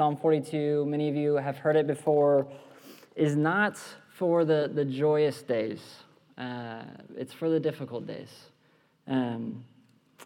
Psalm 0.00 0.16
42, 0.16 0.86
many 0.86 1.10
of 1.10 1.14
you 1.14 1.34
have 1.34 1.58
heard 1.58 1.76
it 1.76 1.86
before, 1.86 2.46
is 3.16 3.36
not 3.36 3.78
for 4.14 4.46
the, 4.46 4.70
the 4.72 4.82
joyous 4.82 5.42
days, 5.42 5.78
uh, 6.38 6.84
it's 7.18 7.34
for 7.34 7.50
the 7.50 7.60
difficult 7.60 8.06
days. 8.06 8.30
Um, 9.06 9.62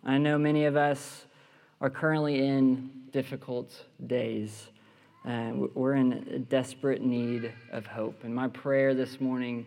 I 0.04 0.16
know 0.16 0.38
many 0.38 0.66
of 0.66 0.76
us 0.76 1.24
are 1.80 1.90
currently 1.90 2.46
in 2.46 2.88
difficult 3.10 3.74
days. 4.06 4.68
Uh, 5.26 5.50
we're 5.74 5.94
in 5.94 6.46
desperate 6.48 7.02
need 7.02 7.52
of 7.72 7.84
hope. 7.84 8.22
And 8.22 8.32
my 8.32 8.46
prayer 8.46 8.94
this 8.94 9.20
morning 9.20 9.66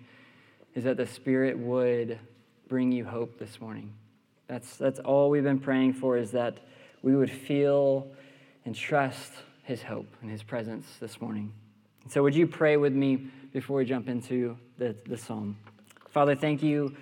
is 0.73 0.85
that 0.85 0.95
the 0.95 1.05
Spirit 1.05 1.59
would 1.59 2.17
bring 2.69 2.93
you 2.93 3.03
hope 3.03 3.37
this 3.37 3.59
morning. 3.59 3.91
That's, 4.47 4.77
that's 4.77 4.99
all 4.99 5.29
we've 5.29 5.43
been 5.43 5.59
praying 5.59 5.95
for 5.95 6.15
is 6.15 6.31
that 6.31 6.59
we 7.01 7.13
would 7.13 7.29
feel 7.29 8.07
and 8.63 8.73
trust 8.73 9.33
his 9.67 9.83
hope 9.83 10.07
and 10.21 10.31
his 10.31 10.41
presence 10.41 10.85
this 11.01 11.19
morning. 11.19 11.51
So, 12.09 12.23
would 12.23 12.33
you 12.33 12.47
pray 12.47 12.77
with 12.77 12.93
me 12.93 13.27
before 13.51 13.75
we 13.75 13.85
jump 13.85 14.07
into 14.07 14.57
the, 14.77 14.95
the 15.05 15.17
psalm? 15.17 15.57
Father, 16.09 16.35
thank 16.35 16.63
you 16.63 16.95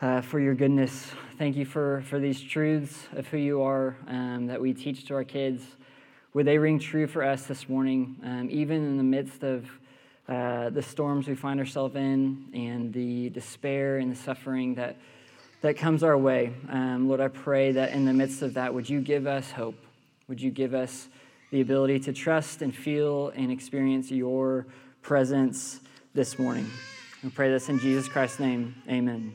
uh, 0.00 0.20
for 0.20 0.40
your 0.40 0.54
goodness. 0.54 1.12
Thank 1.38 1.54
you 1.54 1.64
for, 1.64 2.02
for 2.08 2.18
these 2.18 2.42
truths 2.42 3.06
of 3.14 3.28
who 3.28 3.36
you 3.36 3.62
are 3.62 3.96
um, 4.08 4.48
that 4.48 4.60
we 4.60 4.74
teach 4.74 5.06
to 5.06 5.14
our 5.14 5.22
kids. 5.22 5.62
Would 6.34 6.44
they 6.44 6.58
ring 6.58 6.80
true 6.80 7.06
for 7.06 7.22
us 7.22 7.44
this 7.44 7.68
morning, 7.68 8.16
um, 8.24 8.48
even 8.50 8.78
in 8.78 8.96
the 8.96 9.04
midst 9.04 9.44
of 9.44 9.70
uh, 10.26 10.70
the 10.70 10.82
storms 10.82 11.28
we 11.28 11.36
find 11.36 11.60
ourselves 11.60 11.94
in 11.94 12.48
and 12.52 12.92
the 12.92 13.30
despair 13.30 13.98
and 13.98 14.10
the 14.10 14.16
suffering 14.16 14.74
that, 14.74 14.96
that 15.60 15.76
comes 15.76 16.02
our 16.02 16.18
way? 16.18 16.52
Um, 16.68 17.06
Lord, 17.06 17.20
I 17.20 17.28
pray 17.28 17.70
that 17.70 17.92
in 17.92 18.06
the 18.06 18.12
midst 18.12 18.42
of 18.42 18.54
that, 18.54 18.74
would 18.74 18.90
you 18.90 19.00
give 19.00 19.28
us 19.28 19.52
hope? 19.52 19.78
Would 20.26 20.40
you 20.40 20.50
give 20.50 20.74
us 20.74 21.06
the 21.52 21.60
ability 21.60 22.00
to 22.00 22.12
trust 22.12 22.62
and 22.62 22.74
feel 22.74 23.28
and 23.36 23.52
experience 23.52 24.10
your 24.10 24.66
presence 25.02 25.80
this 26.14 26.38
morning? 26.38 26.66
We 27.22 27.30
pray 27.30 27.50
this 27.50 27.68
in 27.68 27.78
Jesus 27.78 28.08
Christ's 28.08 28.40
name. 28.40 28.74
Amen. 28.88 29.34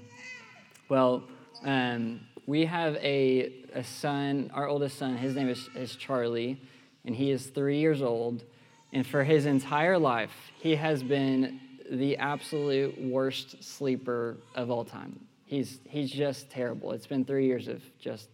Well, 0.89 1.23
um, 1.63 2.21
we 2.47 2.65
have 2.65 2.95
a, 2.95 3.53
a 3.73 3.83
son, 3.83 4.51
our 4.53 4.67
oldest 4.67 4.97
son, 4.97 5.15
his 5.15 5.35
name 5.35 5.47
is, 5.47 5.69
is 5.75 5.95
Charlie, 5.95 6.59
and 7.05 7.15
he 7.15 7.29
is 7.29 7.45
three 7.45 7.77
years 7.77 8.01
old. 8.01 8.43
And 8.91 9.05
for 9.05 9.23
his 9.23 9.45
entire 9.45 9.99
life, 9.99 10.31
he 10.59 10.75
has 10.75 11.03
been 11.03 11.59
the 11.91 12.17
absolute 12.17 12.99
worst 12.99 13.63
sleeper 13.63 14.37
of 14.55 14.71
all 14.71 14.83
time. 14.83 15.19
He's, 15.45 15.79
he's 15.87 16.09
just 16.09 16.49
terrible. 16.49 16.93
It's 16.93 17.07
been 17.07 17.25
three 17.25 17.45
years 17.45 17.67
of 17.67 17.81
just 17.99 18.27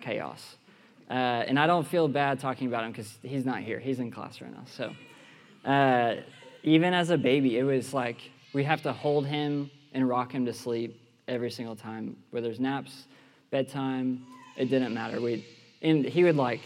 chaos. 0.00 0.56
Uh, 1.12 1.44
and 1.46 1.58
I 1.58 1.66
don't 1.66 1.86
feel 1.86 2.08
bad 2.08 2.40
talking 2.40 2.68
about 2.68 2.84
him 2.84 2.92
because 2.92 3.18
he's 3.22 3.44
not 3.44 3.60
here. 3.60 3.78
He's 3.78 3.98
in 3.98 4.10
class 4.10 4.40
right 4.40 4.50
now. 4.50 4.64
So 4.64 5.70
uh, 5.70 6.22
even 6.62 6.94
as 6.94 7.10
a 7.10 7.18
baby, 7.18 7.58
it 7.58 7.64
was 7.64 7.92
like 7.92 8.16
we 8.54 8.64
have 8.64 8.82
to 8.84 8.94
hold 8.94 9.26
him 9.26 9.70
and 9.92 10.08
rock 10.08 10.32
him 10.32 10.46
to 10.46 10.54
sleep 10.54 10.98
every 11.28 11.50
single 11.50 11.76
time, 11.76 12.16
whether 12.30 12.48
it's 12.48 12.58
naps, 12.58 13.04
bedtime, 13.50 14.24
it 14.56 14.70
didn't 14.70 14.94
matter. 14.94 15.20
We 15.20 15.44
and 15.82 16.02
he 16.06 16.24
would 16.24 16.36
like 16.36 16.62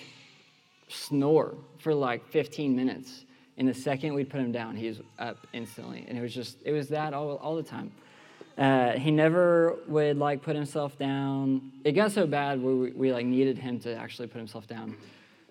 snore 0.86 1.55
for 1.78 1.92
like 1.92 2.25
15 2.28 2.77
minutes. 2.77 3.25
And 3.58 3.66
the 3.66 3.75
second 3.75 4.14
we'd 4.14 4.31
put 4.31 4.41
him 4.41 4.53
down, 4.53 4.77
he 4.77 4.86
was 4.86 5.00
up 5.19 5.47
instantly. 5.55 6.05
And 6.06 6.16
it 6.16 6.20
was 6.20 6.34
just, 6.34 6.58
it 6.64 6.72
was 6.72 6.88
that 6.88 7.14
all, 7.14 7.36
all 7.36 7.56
the 7.56 7.62
time. 7.62 7.91
Uh, 8.59 8.93
he 8.93 9.11
never 9.11 9.77
would 9.87 10.17
like 10.17 10.43
put 10.43 10.57
himself 10.57 10.99
down. 10.99 11.73
It 11.85 11.93
got 11.93 12.12
so 12.12 12.27
bad 12.27 12.62
where 12.62 12.75
we, 12.75 12.91
we, 12.93 13.12
like 13.12 13.27
needed 13.27 13.59
him 13.59 13.79
to 13.81 13.95
actually 13.95 14.29
put 14.29 14.39
himself 14.39 14.67
down. 14.67 14.97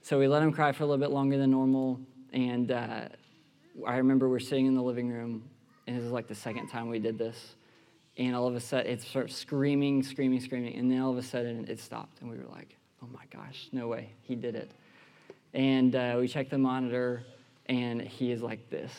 So 0.01 0.17
we 0.17 0.27
let 0.27 0.41
him 0.41 0.51
cry 0.51 0.71
for 0.71 0.83
a 0.83 0.87
little 0.87 1.03
bit 1.03 1.11
longer 1.11 1.37
than 1.37 1.51
normal. 1.51 1.99
And 2.33 2.71
uh, 2.71 3.01
I 3.85 3.97
remember 3.97 4.27
we're 4.27 4.39
sitting 4.39 4.65
in 4.65 4.73
the 4.73 4.81
living 4.81 5.09
room, 5.09 5.43
and 5.85 5.95
this 5.95 6.03
is 6.03 6.11
like 6.11 6.27
the 6.27 6.35
second 6.35 6.67
time 6.67 6.89
we 6.89 6.97
did 6.97 7.17
this. 7.17 7.55
And 8.17 8.35
all 8.35 8.47
of 8.47 8.55
a 8.55 8.59
sudden, 8.59 8.91
it 8.91 9.01
started 9.01 9.31
screaming, 9.31 10.01
screaming, 10.01 10.39
screaming. 10.39 10.75
And 10.75 10.89
then 10.89 10.99
all 10.99 11.11
of 11.11 11.17
a 11.17 11.23
sudden, 11.23 11.65
it 11.67 11.79
stopped. 11.79 12.21
And 12.21 12.29
we 12.29 12.37
were 12.37 12.49
like, 12.51 12.75
oh 13.03 13.07
my 13.13 13.25
gosh, 13.31 13.67
no 13.71 13.87
way, 13.87 14.09
he 14.23 14.35
did 14.35 14.55
it. 14.55 14.71
And 15.53 15.95
uh, 15.95 16.17
we 16.19 16.27
checked 16.27 16.49
the 16.49 16.57
monitor, 16.57 17.23
and 17.67 18.01
he 18.01 18.31
is 18.31 18.41
like 18.41 18.69
this, 18.69 18.91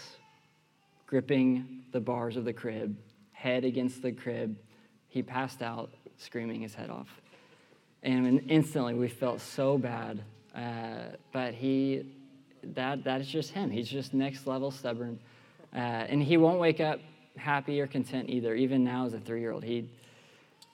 gripping 1.07 1.83
the 1.93 2.01
bars 2.01 2.37
of 2.37 2.45
the 2.45 2.53
crib 2.53 2.97
head 3.37 3.65
against 3.65 4.01
the 4.01 4.11
crib. 4.11 4.57
He 5.09 5.23
passed 5.23 5.61
out, 5.61 5.91
screaming 6.17 6.63
his 6.63 6.75
head 6.75 6.89
off. 6.89 7.21
And 8.03 8.43
instantly 8.49 8.95
we 8.95 9.09
felt 9.09 9.41
so 9.43 9.77
bad. 9.77 10.23
Uh, 10.55 11.17
but 11.33 11.53
he, 11.53 12.07
that, 12.75 13.05
that 13.05 13.21
is 13.21 13.29
just 13.29 13.51
him. 13.51 13.71
He's 13.71 13.89
just 13.89 14.15
next 14.15 14.47
level 14.47 14.71
stubborn. 14.71 15.19
Uh, 15.75 15.79
and 15.79 16.23
he 16.23 16.39
won't 16.39 16.59
wake 16.59 16.81
up 16.81 16.99
happy 17.37 17.79
or 17.79 17.87
content 17.87 18.31
either, 18.31 18.55
even 18.55 18.83
now 18.83 19.05
as 19.05 19.13
a 19.13 19.21
three 19.21 19.41
year 19.41 19.53
old. 19.53 19.65
He, 19.65 19.91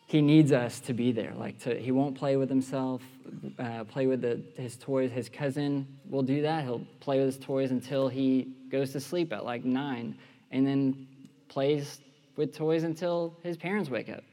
he 0.07 0.23
needs 0.23 0.53
us 0.53 0.79
to 0.81 0.93
be 0.93 1.11
there. 1.11 1.35
Like 1.35 1.59
to, 1.61 1.75
he 1.75 1.91
won't 1.91 2.17
play 2.17 2.37
with 2.37 2.49
himself, 2.49 3.03
uh, 3.59 3.83
play 3.85 4.07
with 4.07 4.21
the, 4.21 4.41
his 4.57 4.77
toys. 4.77 5.11
His 5.11 5.29
cousin 5.29 5.99
will 6.09 6.23
do 6.23 6.43
that. 6.43 6.63
He'll 6.63 6.87
play 7.01 7.19
with 7.19 7.35
his 7.35 7.45
toys 7.45 7.73
until 7.73 8.09
he 8.09 8.53
goes 8.71 8.93
to 8.93 9.01
sleep 9.01 9.33
at 9.33 9.45
like 9.45 9.65
nine, 9.65 10.17
and 10.53 10.65
then 10.65 11.09
plays 11.49 11.99
with 12.37 12.55
toys 12.55 12.85
until 12.85 13.37
his 13.43 13.57
parents 13.57 13.91
wake 13.91 14.09
up. 14.09 14.25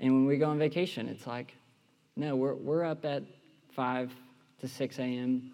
And 0.00 0.12
when 0.12 0.26
we 0.26 0.36
go 0.36 0.50
on 0.50 0.58
vacation, 0.58 1.08
it's 1.08 1.26
like, 1.26 1.54
no, 2.16 2.36
we're, 2.36 2.54
we're 2.54 2.84
up 2.84 3.04
at 3.04 3.22
5 3.72 4.12
to 4.60 4.68
6 4.68 4.98
a.m. 4.98 5.52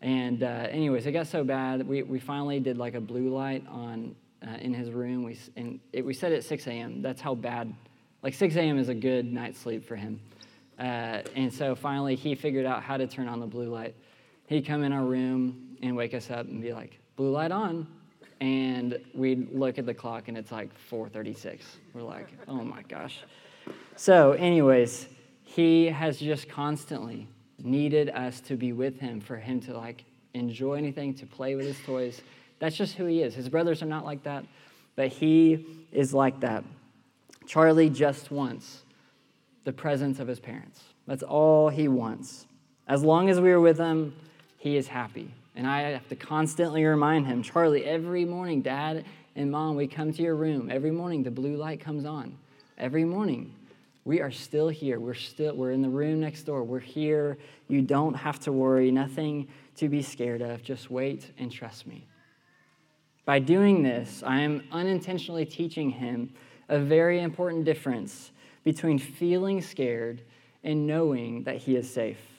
And, 0.00 0.42
uh, 0.42 0.66
anyways, 0.70 1.06
it 1.06 1.12
got 1.12 1.26
so 1.26 1.44
bad, 1.44 1.86
we, 1.86 2.02
we 2.02 2.18
finally 2.18 2.60
did 2.60 2.78
like 2.78 2.94
a 2.94 3.00
blue 3.00 3.34
light 3.34 3.66
on 3.68 4.14
uh, 4.46 4.56
in 4.60 4.72
his 4.72 4.90
room. 4.90 5.24
We, 5.24 5.38
and 5.56 5.80
it, 5.92 6.04
we 6.04 6.14
set 6.14 6.32
it 6.32 6.36
at 6.36 6.44
6 6.44 6.66
a.m. 6.68 7.02
That's 7.02 7.20
how 7.20 7.34
bad, 7.34 7.74
like 8.22 8.34
6 8.34 8.54
a.m. 8.56 8.78
is 8.78 8.88
a 8.88 8.94
good 8.94 9.32
night's 9.32 9.58
sleep 9.58 9.86
for 9.86 9.96
him. 9.96 10.20
Uh, 10.78 11.22
and 11.34 11.52
so 11.52 11.74
finally, 11.74 12.14
he 12.14 12.36
figured 12.36 12.64
out 12.64 12.82
how 12.82 12.96
to 12.96 13.06
turn 13.06 13.26
on 13.28 13.40
the 13.40 13.46
blue 13.46 13.68
light. 13.68 13.96
He'd 14.46 14.64
come 14.64 14.84
in 14.84 14.92
our 14.92 15.04
room 15.04 15.76
and 15.82 15.96
wake 15.96 16.14
us 16.14 16.30
up 16.30 16.46
and 16.46 16.62
be 16.62 16.72
like, 16.72 16.98
blue 17.16 17.30
light 17.30 17.50
on 17.50 17.86
and 18.40 18.98
we'd 19.14 19.52
look 19.52 19.78
at 19.78 19.86
the 19.86 19.94
clock 19.94 20.28
and 20.28 20.36
it's 20.36 20.52
like 20.52 20.70
4:36. 20.90 21.64
We're 21.92 22.02
like, 22.02 22.28
"Oh 22.46 22.64
my 22.64 22.82
gosh." 22.82 23.20
So, 23.96 24.32
anyways, 24.32 25.08
he 25.42 25.86
has 25.86 26.18
just 26.18 26.48
constantly 26.48 27.26
needed 27.62 28.10
us 28.10 28.40
to 28.42 28.56
be 28.56 28.72
with 28.72 29.00
him 29.00 29.20
for 29.20 29.36
him 29.36 29.60
to 29.62 29.76
like 29.76 30.04
enjoy 30.34 30.74
anything, 30.74 31.14
to 31.14 31.26
play 31.26 31.54
with 31.54 31.66
his 31.66 31.78
toys. 31.84 32.22
That's 32.58 32.76
just 32.76 32.94
who 32.94 33.06
he 33.06 33.22
is. 33.22 33.34
His 33.34 33.48
brothers 33.48 33.82
are 33.82 33.86
not 33.86 34.04
like 34.04 34.22
that, 34.24 34.44
but 34.96 35.08
he 35.08 35.66
is 35.92 36.14
like 36.14 36.40
that. 36.40 36.64
Charlie 37.46 37.90
just 37.90 38.30
wants 38.30 38.82
the 39.64 39.72
presence 39.72 40.20
of 40.20 40.28
his 40.28 40.38
parents. 40.38 40.82
That's 41.06 41.22
all 41.22 41.68
he 41.68 41.88
wants. 41.88 42.46
As 42.86 43.02
long 43.02 43.28
as 43.28 43.40
we 43.40 43.50
are 43.50 43.60
with 43.60 43.78
him, 43.78 44.14
he 44.58 44.76
is 44.76 44.88
happy. 44.88 45.32
And 45.58 45.66
I 45.66 45.80
have 45.90 46.08
to 46.10 46.14
constantly 46.14 46.84
remind 46.84 47.26
him, 47.26 47.42
Charlie, 47.42 47.84
every 47.84 48.24
morning, 48.24 48.62
dad 48.62 49.04
and 49.34 49.50
mom, 49.50 49.74
we 49.74 49.88
come 49.88 50.12
to 50.12 50.22
your 50.22 50.36
room. 50.36 50.70
Every 50.70 50.92
morning, 50.92 51.24
the 51.24 51.32
blue 51.32 51.56
light 51.56 51.80
comes 51.80 52.04
on. 52.04 52.38
Every 52.78 53.04
morning, 53.04 53.52
we 54.04 54.20
are 54.20 54.30
still 54.30 54.68
here. 54.68 55.00
We're 55.00 55.14
still 55.14 55.56
we're 55.56 55.72
in 55.72 55.82
the 55.82 55.88
room 55.88 56.20
next 56.20 56.44
door. 56.44 56.62
We're 56.62 56.78
here. 56.78 57.38
You 57.66 57.82
don't 57.82 58.14
have 58.14 58.38
to 58.40 58.52
worry. 58.52 58.92
Nothing 58.92 59.48
to 59.78 59.88
be 59.88 60.00
scared 60.00 60.42
of. 60.42 60.62
Just 60.62 60.92
wait 60.92 61.32
and 61.38 61.50
trust 61.50 61.88
me. 61.88 62.06
By 63.24 63.40
doing 63.40 63.82
this, 63.82 64.22
I 64.24 64.42
am 64.42 64.62
unintentionally 64.70 65.44
teaching 65.44 65.90
him 65.90 66.32
a 66.68 66.78
very 66.78 67.20
important 67.20 67.64
difference 67.64 68.30
between 68.62 69.00
feeling 69.00 69.60
scared 69.60 70.22
and 70.62 70.86
knowing 70.86 71.42
that 71.42 71.56
he 71.56 71.74
is 71.74 71.92
safe. 71.92 72.37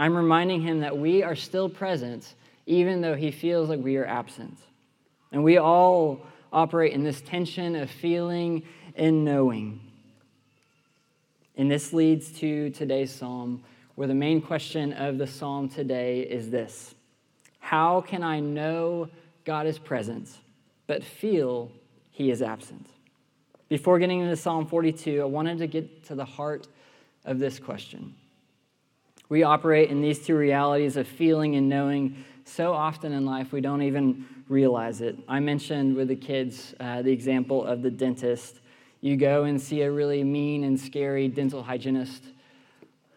I'm 0.00 0.16
reminding 0.16 0.62
him 0.62 0.80
that 0.80 0.96
we 0.96 1.22
are 1.22 1.34
still 1.34 1.68
present 1.68 2.34
even 2.64 3.02
though 3.02 3.14
he 3.14 3.30
feels 3.30 3.68
like 3.68 3.80
we 3.80 3.98
are 3.98 4.06
absent. 4.06 4.56
And 5.30 5.44
we 5.44 5.58
all 5.58 6.20
operate 6.50 6.94
in 6.94 7.04
this 7.04 7.20
tension 7.20 7.76
of 7.76 7.90
feeling 7.90 8.62
and 8.94 9.26
knowing. 9.26 9.78
And 11.54 11.70
this 11.70 11.92
leads 11.92 12.32
to 12.38 12.70
today's 12.70 13.12
psalm, 13.12 13.62
where 13.94 14.08
the 14.08 14.14
main 14.14 14.40
question 14.40 14.94
of 14.94 15.18
the 15.18 15.26
psalm 15.26 15.68
today 15.68 16.20
is 16.20 16.48
this 16.48 16.94
How 17.58 18.00
can 18.00 18.22
I 18.22 18.40
know 18.40 19.10
God 19.44 19.66
is 19.66 19.78
present, 19.78 20.30
but 20.86 21.04
feel 21.04 21.70
he 22.10 22.30
is 22.30 22.40
absent? 22.40 22.86
Before 23.68 23.98
getting 23.98 24.20
into 24.20 24.34
Psalm 24.34 24.66
42, 24.66 25.20
I 25.20 25.26
wanted 25.26 25.58
to 25.58 25.66
get 25.66 26.04
to 26.04 26.14
the 26.14 26.24
heart 26.24 26.68
of 27.26 27.38
this 27.38 27.58
question. 27.58 28.14
We 29.30 29.44
operate 29.44 29.90
in 29.90 30.02
these 30.02 30.18
two 30.18 30.34
realities 30.36 30.96
of 30.96 31.06
feeling 31.06 31.54
and 31.54 31.68
knowing 31.68 32.24
so 32.44 32.72
often 32.72 33.12
in 33.12 33.24
life 33.24 33.52
we 33.52 33.60
don't 33.60 33.80
even 33.82 34.26
realize 34.48 35.00
it. 35.00 35.16
I 35.28 35.38
mentioned 35.38 35.94
with 35.94 36.08
the 36.08 36.16
kids 36.16 36.74
uh, 36.80 37.02
the 37.02 37.12
example 37.12 37.64
of 37.64 37.80
the 37.80 37.92
dentist. 37.92 38.56
You 39.00 39.16
go 39.16 39.44
and 39.44 39.62
see 39.62 39.82
a 39.82 39.90
really 39.92 40.24
mean 40.24 40.64
and 40.64 40.78
scary 40.78 41.28
dental 41.28 41.62
hygienist. 41.62 42.24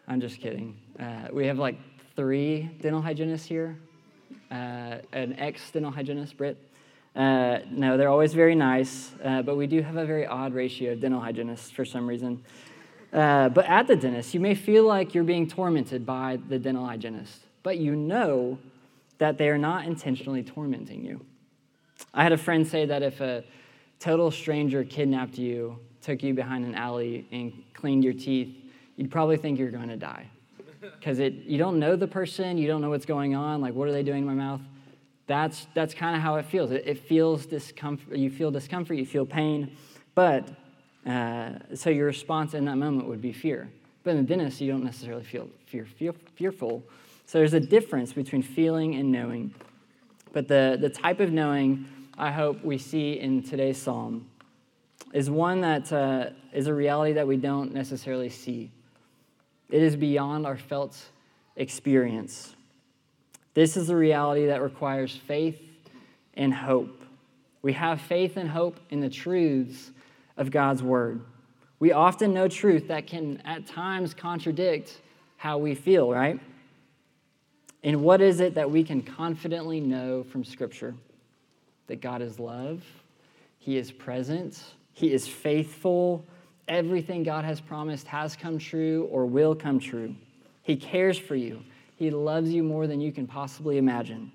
I'm 0.06 0.20
just 0.20 0.40
kidding. 0.40 0.78
Uh, 1.00 1.28
we 1.32 1.48
have 1.48 1.58
like 1.58 1.80
three 2.14 2.70
dental 2.80 3.02
hygienists 3.02 3.46
here. 3.46 3.76
uh, 4.52 4.98
an 5.12 5.34
ex 5.36 5.68
dental 5.72 5.90
hygienist, 5.90 6.36
Britt. 6.36 6.56
Uh, 7.16 7.58
no, 7.72 7.96
they're 7.96 8.08
always 8.08 8.34
very 8.34 8.54
nice, 8.54 9.10
uh, 9.24 9.42
but 9.42 9.56
we 9.56 9.66
do 9.66 9.82
have 9.82 9.96
a 9.96 10.06
very 10.06 10.26
odd 10.26 10.54
ratio 10.54 10.92
of 10.92 11.00
dental 11.00 11.20
hygienists 11.20 11.72
for 11.72 11.84
some 11.84 12.06
reason. 12.06 12.40
Uh, 13.14 13.48
but 13.48 13.64
at 13.66 13.86
the 13.86 13.94
dentist, 13.94 14.34
you 14.34 14.40
may 14.40 14.56
feel 14.56 14.84
like 14.84 15.14
you're 15.14 15.22
being 15.22 15.46
tormented 15.46 16.04
by 16.04 16.36
the 16.48 16.58
dental 16.58 16.84
hygienist, 16.84 17.42
but 17.62 17.78
you 17.78 17.94
know 17.94 18.58
that 19.18 19.38
they 19.38 19.48
are 19.48 19.58
not 19.58 19.86
intentionally 19.86 20.42
tormenting 20.42 21.04
you. 21.04 21.24
I 22.12 22.24
had 22.24 22.32
a 22.32 22.36
friend 22.36 22.66
say 22.66 22.86
that 22.86 23.04
if 23.04 23.20
a 23.20 23.44
total 24.00 24.32
stranger 24.32 24.82
kidnapped 24.82 25.38
you, 25.38 25.78
took 26.02 26.24
you 26.24 26.34
behind 26.34 26.64
an 26.64 26.74
alley, 26.74 27.26
and 27.30 27.52
cleaned 27.72 28.02
your 28.02 28.12
teeth, 28.12 28.52
you'd 28.96 29.12
probably 29.12 29.36
think 29.36 29.60
you're 29.60 29.70
going 29.70 29.88
to 29.88 29.96
die. 29.96 30.28
Because 30.80 31.20
you 31.20 31.56
don't 31.56 31.78
know 31.78 31.94
the 31.94 32.08
person, 32.08 32.58
you 32.58 32.66
don't 32.66 32.82
know 32.82 32.90
what's 32.90 33.06
going 33.06 33.36
on, 33.36 33.60
like, 33.60 33.74
what 33.74 33.88
are 33.88 33.92
they 33.92 34.02
doing 34.02 34.18
in 34.18 34.26
my 34.26 34.34
mouth? 34.34 34.60
That's, 35.28 35.68
that's 35.72 35.94
kind 35.94 36.16
of 36.16 36.20
how 36.20 36.34
it 36.34 36.46
feels. 36.46 36.72
It, 36.72 36.82
it, 36.84 36.98
feels 36.98 37.46
discomfort, 37.46 38.18
you 38.18 38.28
feel 38.28 38.50
discomfort, 38.50 38.98
you 38.98 39.06
feel 39.06 39.24
pain, 39.24 39.74
but 40.14 40.48
uh, 41.06 41.50
so 41.74 41.90
your 41.90 42.06
response 42.06 42.54
in 42.54 42.64
that 42.64 42.76
moment 42.76 43.08
would 43.08 43.20
be 43.20 43.32
fear. 43.32 43.68
But 44.02 44.12
in 44.12 44.16
the 44.18 44.22
dentist, 44.22 44.60
you 44.60 44.70
don't 44.70 44.84
necessarily 44.84 45.24
feel 45.24 45.48
fear, 45.66 45.86
fear, 45.86 46.12
fearful. 46.34 46.82
So 47.26 47.38
there's 47.38 47.54
a 47.54 47.60
difference 47.60 48.12
between 48.12 48.42
feeling 48.42 48.94
and 48.94 49.10
knowing. 49.10 49.54
But 50.32 50.48
the, 50.48 50.76
the 50.80 50.90
type 50.90 51.20
of 51.20 51.32
knowing 51.32 51.86
I 52.16 52.30
hope 52.30 52.64
we 52.64 52.78
see 52.78 53.14
in 53.14 53.42
today's 53.42 53.80
psalm 53.80 54.28
is 55.12 55.30
one 55.30 55.60
that 55.62 55.92
uh, 55.92 56.30
is 56.52 56.66
a 56.66 56.74
reality 56.74 57.12
that 57.14 57.26
we 57.26 57.36
don't 57.36 57.72
necessarily 57.72 58.28
see. 58.28 58.70
It 59.70 59.82
is 59.82 59.96
beyond 59.96 60.46
our 60.46 60.56
felt 60.56 61.00
experience. 61.56 62.54
This 63.54 63.76
is 63.76 63.90
a 63.90 63.96
reality 63.96 64.46
that 64.46 64.60
requires 64.60 65.16
faith 65.16 65.60
and 66.34 66.52
hope. 66.52 67.02
We 67.62 67.72
have 67.74 68.00
faith 68.00 68.36
and 68.36 68.50
hope 68.50 68.78
in 68.90 69.00
the 69.00 69.08
truths 69.08 69.92
of 70.36 70.50
God's 70.50 70.82
word. 70.82 71.20
We 71.78 71.92
often 71.92 72.32
know 72.32 72.48
truth 72.48 72.88
that 72.88 73.06
can 73.06 73.42
at 73.44 73.66
times 73.66 74.14
contradict 74.14 75.00
how 75.36 75.58
we 75.58 75.74
feel, 75.74 76.10
right? 76.10 76.40
And 77.82 78.02
what 78.02 78.22
is 78.22 78.40
it 78.40 78.54
that 78.54 78.70
we 78.70 78.82
can 78.82 79.02
confidently 79.02 79.80
know 79.80 80.24
from 80.24 80.44
Scripture? 80.44 80.94
That 81.86 82.00
God 82.00 82.22
is 82.22 82.38
love, 82.38 82.82
He 83.58 83.76
is 83.76 83.92
present, 83.92 84.62
He 84.92 85.12
is 85.12 85.28
faithful. 85.28 86.24
Everything 86.66 87.24
God 87.24 87.44
has 87.44 87.60
promised 87.60 88.06
has 88.06 88.34
come 88.34 88.56
true 88.56 89.06
or 89.12 89.26
will 89.26 89.54
come 89.54 89.78
true. 89.78 90.16
He 90.62 90.76
cares 90.76 91.18
for 91.18 91.36
you, 91.36 91.62
He 91.96 92.10
loves 92.10 92.50
you 92.50 92.62
more 92.62 92.86
than 92.86 93.00
you 93.00 93.12
can 93.12 93.26
possibly 93.26 93.76
imagine. 93.76 94.32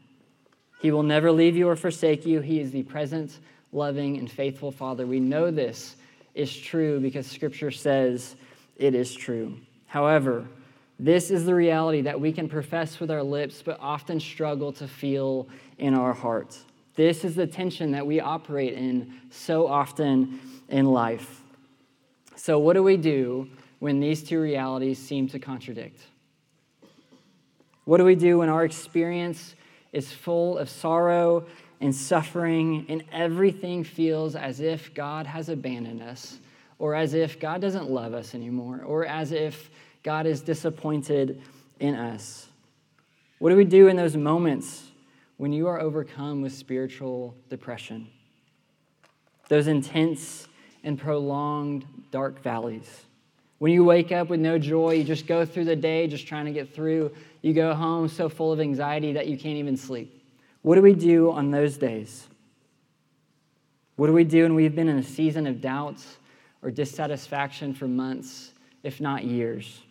He 0.80 0.92
will 0.92 1.04
never 1.04 1.31
leave 1.31 1.57
you 1.57 1.68
or 1.68 1.75
forsake 1.75 2.25
you. 2.25 2.40
He 2.40 2.60
is 2.60 2.72
the 2.72 2.84
present, 2.84 3.40
loving, 3.71 4.18
and 4.18 4.30
faithful 4.30 4.71
Father. 4.71 5.06
We 5.06 5.19
know 5.19 5.51
this 5.51 5.95
is 6.36 6.56
true 6.56 7.00
because 7.00 7.27
Scripture 7.27 7.71
says 7.71 8.36
it 8.77 8.95
is 8.95 9.13
true. 9.13 9.57
However, 9.88 10.48
this 11.00 11.31
is 11.31 11.45
the 11.45 11.56
reality 11.56 12.01
that 12.01 12.19
we 12.19 12.31
can 12.31 12.50
profess 12.50 13.00
with 13.00 13.10
our 13.10 13.24
lips, 13.24 13.62
but 13.63 13.77
often 13.80 14.19
struggle 14.19 14.71
to 14.74 14.88
feel 14.88 15.48
in 15.77 15.94
our 15.94 16.13
hearts. 16.13 16.66
This 16.95 17.24
is 17.24 17.36
the 17.36 17.48
tension 17.48 17.92
that 17.92 18.06
we 18.06 18.19
operate 18.19 18.74
in 18.74 19.13
so 19.30 19.68
often 19.68 20.39
in 20.68 20.86
life. 20.86 21.42
So, 22.36 22.60
what 22.60 22.74
do 22.74 22.83
we 22.83 22.98
do 22.98 23.50
when 23.80 24.00
these 24.00 24.24
two 24.24 24.42
realities 24.42 25.00
seem 25.00 25.27
to 25.30 25.39
contradict? 25.39 26.01
What 27.86 27.98
do 27.98 28.06
we 28.06 28.16
do 28.16 28.39
when 28.39 28.50
our 28.50 28.66
experience 28.66 29.56
is 29.94 30.12
full 30.12 30.57
of 30.57 30.69
sorrow 30.69 31.45
and 31.81 31.96
suffering 31.96 32.86
and 32.90 33.04
everything 33.12 33.84
feels 33.84 34.36
as 34.36 34.60
if 34.60 34.94
God 34.94 35.26
has 35.26 35.50
abandoned 35.50 36.02
us, 36.02 36.40
or 36.78 36.96
as 36.96 37.14
if 37.14 37.40
God 37.40 37.62
doesn't 37.62 37.90
love 37.90 38.14
us 38.14 38.36
anymore, 38.36 38.84
or 38.86 39.06
as 39.06 39.31
if 39.31 39.70
God 40.04 40.26
is 40.26 40.42
disappointed 40.42 41.42
in 41.80 41.96
us. 41.96 42.48
What 43.40 43.50
do 43.50 43.56
we 43.56 43.66
do 43.66 43.88
in 43.88 43.96
those 43.96 44.18
moments 44.18 44.88
when 45.38 45.54
you 45.54 45.68
are 45.68 45.80
overcome 45.80 46.42
with 46.42 46.54
spiritual 46.54 47.36
depression? 47.50 48.08
Those 49.48 49.68
intense 49.68 50.48
and 50.84 51.00
prolonged 51.00 51.86
dark 52.12 52.42
valleys. 52.44 53.06
When 53.60 53.74
you 53.74 53.84
wake 53.84 54.12
up 54.12 54.30
with 54.30 54.40
no 54.40 54.58
joy, 54.58 54.92
you 54.92 55.04
just 55.04 55.28
go 55.28 55.46
through 55.46 55.66
the 55.66 55.76
day 55.76 56.08
just 56.08 56.28
trying 56.28 56.46
to 56.46 56.52
get 56.52 56.74
through. 56.74 57.12
You 57.42 57.54
go 57.54 57.74
home 57.74 58.08
so 58.08 58.30
full 58.30 58.54
of 58.54 58.60
anxiety 58.60 59.14
that 59.14 59.28
you 59.28 59.38
can't 59.38 59.58
even 59.58 59.76
sleep. 59.76 60.19
What 60.61 60.75
do 60.75 60.81
we 60.81 60.94
do 60.94 61.31
on 61.31 61.51
those 61.51 61.77
days? 61.77 62.27
What 63.95 64.07
do 64.07 64.13
we 64.13 64.23
do 64.23 64.44
when 64.44 64.56
we've 64.56 64.75
been 64.75 64.89
in 64.89 64.97
a 64.97 65.03
season 65.03 65.47
of 65.47 65.61
doubts 65.61 66.17
or 66.61 66.71
dissatisfaction 66.71 67.73
for 67.73 67.88
months, 67.88 68.53
if 68.83 69.00
not 69.00 69.23
years? 69.23 69.81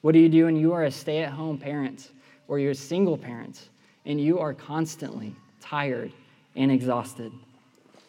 What 0.00 0.12
do 0.12 0.18
you 0.18 0.28
do 0.28 0.46
when 0.46 0.56
you 0.56 0.72
are 0.72 0.84
a 0.84 0.90
stay 0.90 1.22
at 1.22 1.32
home 1.32 1.58
parent 1.58 2.10
or 2.48 2.58
you're 2.58 2.72
a 2.72 2.76
single 2.76 3.16
parent 3.16 3.68
and 4.04 4.20
you 4.20 4.40
are 4.40 4.52
constantly 4.52 5.34
tired 5.60 6.12
and 6.56 6.72
exhausted? 6.72 7.32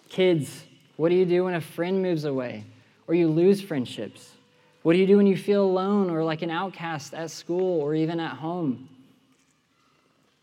Kids, 0.09 0.63
what 0.97 1.09
do 1.09 1.15
you 1.15 1.25
do 1.25 1.43
when 1.43 1.53
a 1.53 1.61
friend 1.61 2.01
moves 2.01 2.25
away 2.25 2.63
or 3.07 3.13
you 3.13 3.27
lose 3.27 3.61
friendships? 3.61 4.31
What 4.81 4.93
do 4.93 4.99
you 4.99 5.07
do 5.07 5.17
when 5.17 5.27
you 5.27 5.37
feel 5.37 5.63
alone 5.63 6.09
or 6.09 6.23
like 6.23 6.41
an 6.41 6.49
outcast 6.49 7.13
at 7.13 7.31
school 7.31 7.79
or 7.81 7.95
even 7.95 8.19
at 8.19 8.37
home? 8.37 8.89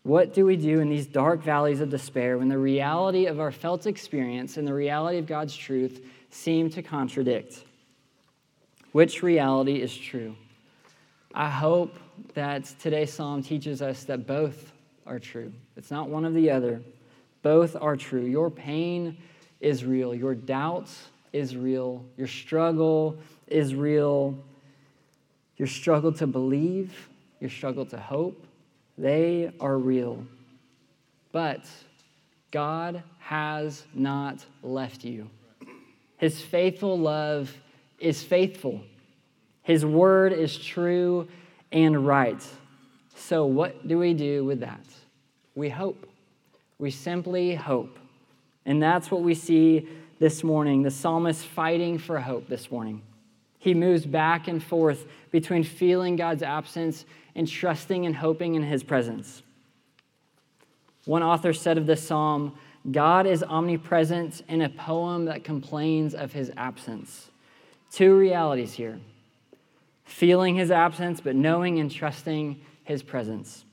What 0.03 0.33
do 0.33 0.45
we 0.45 0.57
do 0.57 0.79
in 0.79 0.89
these 0.89 1.05
dark 1.05 1.43
valleys 1.43 1.79
of 1.79 1.89
despair 1.89 2.37
when 2.37 2.49
the 2.49 2.57
reality 2.57 3.27
of 3.27 3.39
our 3.39 3.51
felt 3.51 3.85
experience 3.85 4.57
and 4.57 4.67
the 4.67 4.73
reality 4.73 5.19
of 5.19 5.27
God's 5.27 5.55
truth 5.55 6.03
seem 6.31 6.69
to 6.71 6.81
contradict? 6.81 7.63
Which 8.93 9.21
reality 9.21 9.81
is 9.81 9.95
true? 9.95 10.35
I 11.33 11.49
hope 11.49 11.97
that 12.33 12.65
today's 12.79 13.13
psalm 13.13 13.43
teaches 13.43 13.81
us 13.81 14.03
that 14.05 14.25
both 14.25 14.71
are 15.05 15.19
true. 15.19 15.53
It's 15.77 15.91
not 15.91 16.09
one 16.09 16.25
of 16.25 16.33
the 16.33 16.49
other. 16.49 16.81
Both 17.43 17.75
are 17.79 17.95
true. 17.95 18.25
Your 18.25 18.49
pain 18.49 19.17
is 19.59 19.85
real. 19.85 20.15
Your 20.15 20.35
doubts 20.35 21.09
is 21.31 21.55
real. 21.55 22.03
Your 22.17 22.27
struggle 22.27 23.17
is 23.47 23.75
real. 23.75 24.37
Your 25.57 25.67
struggle 25.67 26.11
to 26.13 26.27
believe, 26.27 27.07
your 27.39 27.49
struggle 27.49 27.85
to 27.85 27.97
hope, 27.97 28.45
they 29.01 29.51
are 29.59 29.77
real. 29.77 30.23
But 31.31 31.65
God 32.51 33.01
has 33.19 33.83
not 33.95 34.45
left 34.61 35.03
you. 35.03 35.27
His 36.17 36.39
faithful 36.39 36.99
love 36.99 37.51
is 37.99 38.21
faithful. 38.21 38.81
His 39.63 39.83
word 39.83 40.33
is 40.33 40.55
true 40.55 41.27
and 41.71 42.05
right. 42.05 42.45
So, 43.15 43.45
what 43.45 43.87
do 43.87 43.97
we 43.97 44.13
do 44.13 44.45
with 44.45 44.59
that? 44.59 44.85
We 45.55 45.69
hope. 45.69 46.07
We 46.77 46.91
simply 46.91 47.55
hope. 47.55 47.97
And 48.65 48.81
that's 48.81 49.09
what 49.09 49.21
we 49.21 49.33
see 49.33 49.87
this 50.19 50.43
morning 50.43 50.83
the 50.83 50.91
psalmist 50.91 51.45
fighting 51.45 51.97
for 51.97 52.19
hope 52.19 52.47
this 52.47 52.69
morning. 52.69 53.01
He 53.57 53.73
moves 53.73 54.05
back 54.05 54.47
and 54.47 54.63
forth 54.63 55.05
between 55.31 55.63
feeling 55.63 56.15
God's 56.15 56.43
absence 56.43 57.05
and 57.35 57.47
trusting 57.47 58.05
and 58.05 58.15
hoping 58.15 58.55
in 58.55 58.63
his 58.63 58.83
presence. 58.83 59.43
One 61.05 61.23
author 61.23 61.53
said 61.53 61.77
of 61.77 61.85
this 61.85 62.05
psalm 62.05 62.55
God 62.89 63.27
is 63.27 63.43
omnipresent 63.43 64.41
in 64.47 64.61
a 64.61 64.69
poem 64.69 65.25
that 65.25 65.43
complains 65.43 66.15
of 66.15 66.33
his 66.33 66.51
absence. 66.57 67.29
Two 67.91 68.17
realities 68.17 68.73
here 68.73 68.99
feeling 70.03 70.55
his 70.55 70.71
absence, 70.71 71.21
but 71.21 71.35
knowing 71.35 71.79
and 71.79 71.89
trusting 71.89 72.59
his 72.83 73.01
presence. 73.01 73.63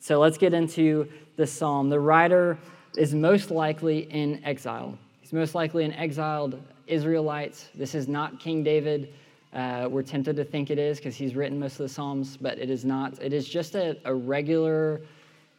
So 0.00 0.20
let's 0.20 0.36
get 0.36 0.52
into 0.52 1.08
the 1.36 1.46
psalm. 1.46 1.88
The 1.88 1.98
writer 1.98 2.58
is 2.96 3.14
most 3.14 3.50
likely 3.50 4.00
in 4.10 4.44
exile. 4.44 4.98
He's 5.20 5.32
most 5.32 5.54
likely 5.54 5.84
an 5.84 5.92
exiled 5.94 6.60
Israelite. 6.86 7.70
This 7.74 7.94
is 7.94 8.06
not 8.06 8.38
King 8.38 8.62
David. 8.62 9.14
Uh, 9.52 9.86
we're 9.90 10.02
tempted 10.02 10.36
to 10.36 10.44
think 10.44 10.70
it 10.70 10.78
is 10.78 10.98
because 10.98 11.14
he's 11.14 11.34
written 11.34 11.58
most 11.58 11.72
of 11.72 11.78
the 11.78 11.88
Psalms, 11.88 12.36
but 12.36 12.58
it 12.58 12.70
is 12.70 12.84
not. 12.84 13.20
It 13.22 13.32
is 13.32 13.48
just 13.48 13.74
a, 13.74 13.96
a 14.04 14.14
regular 14.14 15.02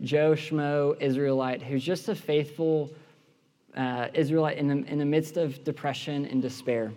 Joe 0.01 0.33
Schmo 0.33 0.99
Israelite 0.99 1.61
who's 1.61 1.83
just 1.83 2.09
a 2.09 2.15
faithful 2.15 2.91
uh, 3.75 4.07
Israelite 4.13 4.57
in 4.57 4.67
the, 4.67 4.91
in 4.91 4.97
the 4.97 5.05
midst 5.05 5.37
of 5.37 5.63
depression 5.63 6.25
and 6.25 6.41
despair. 6.41 6.91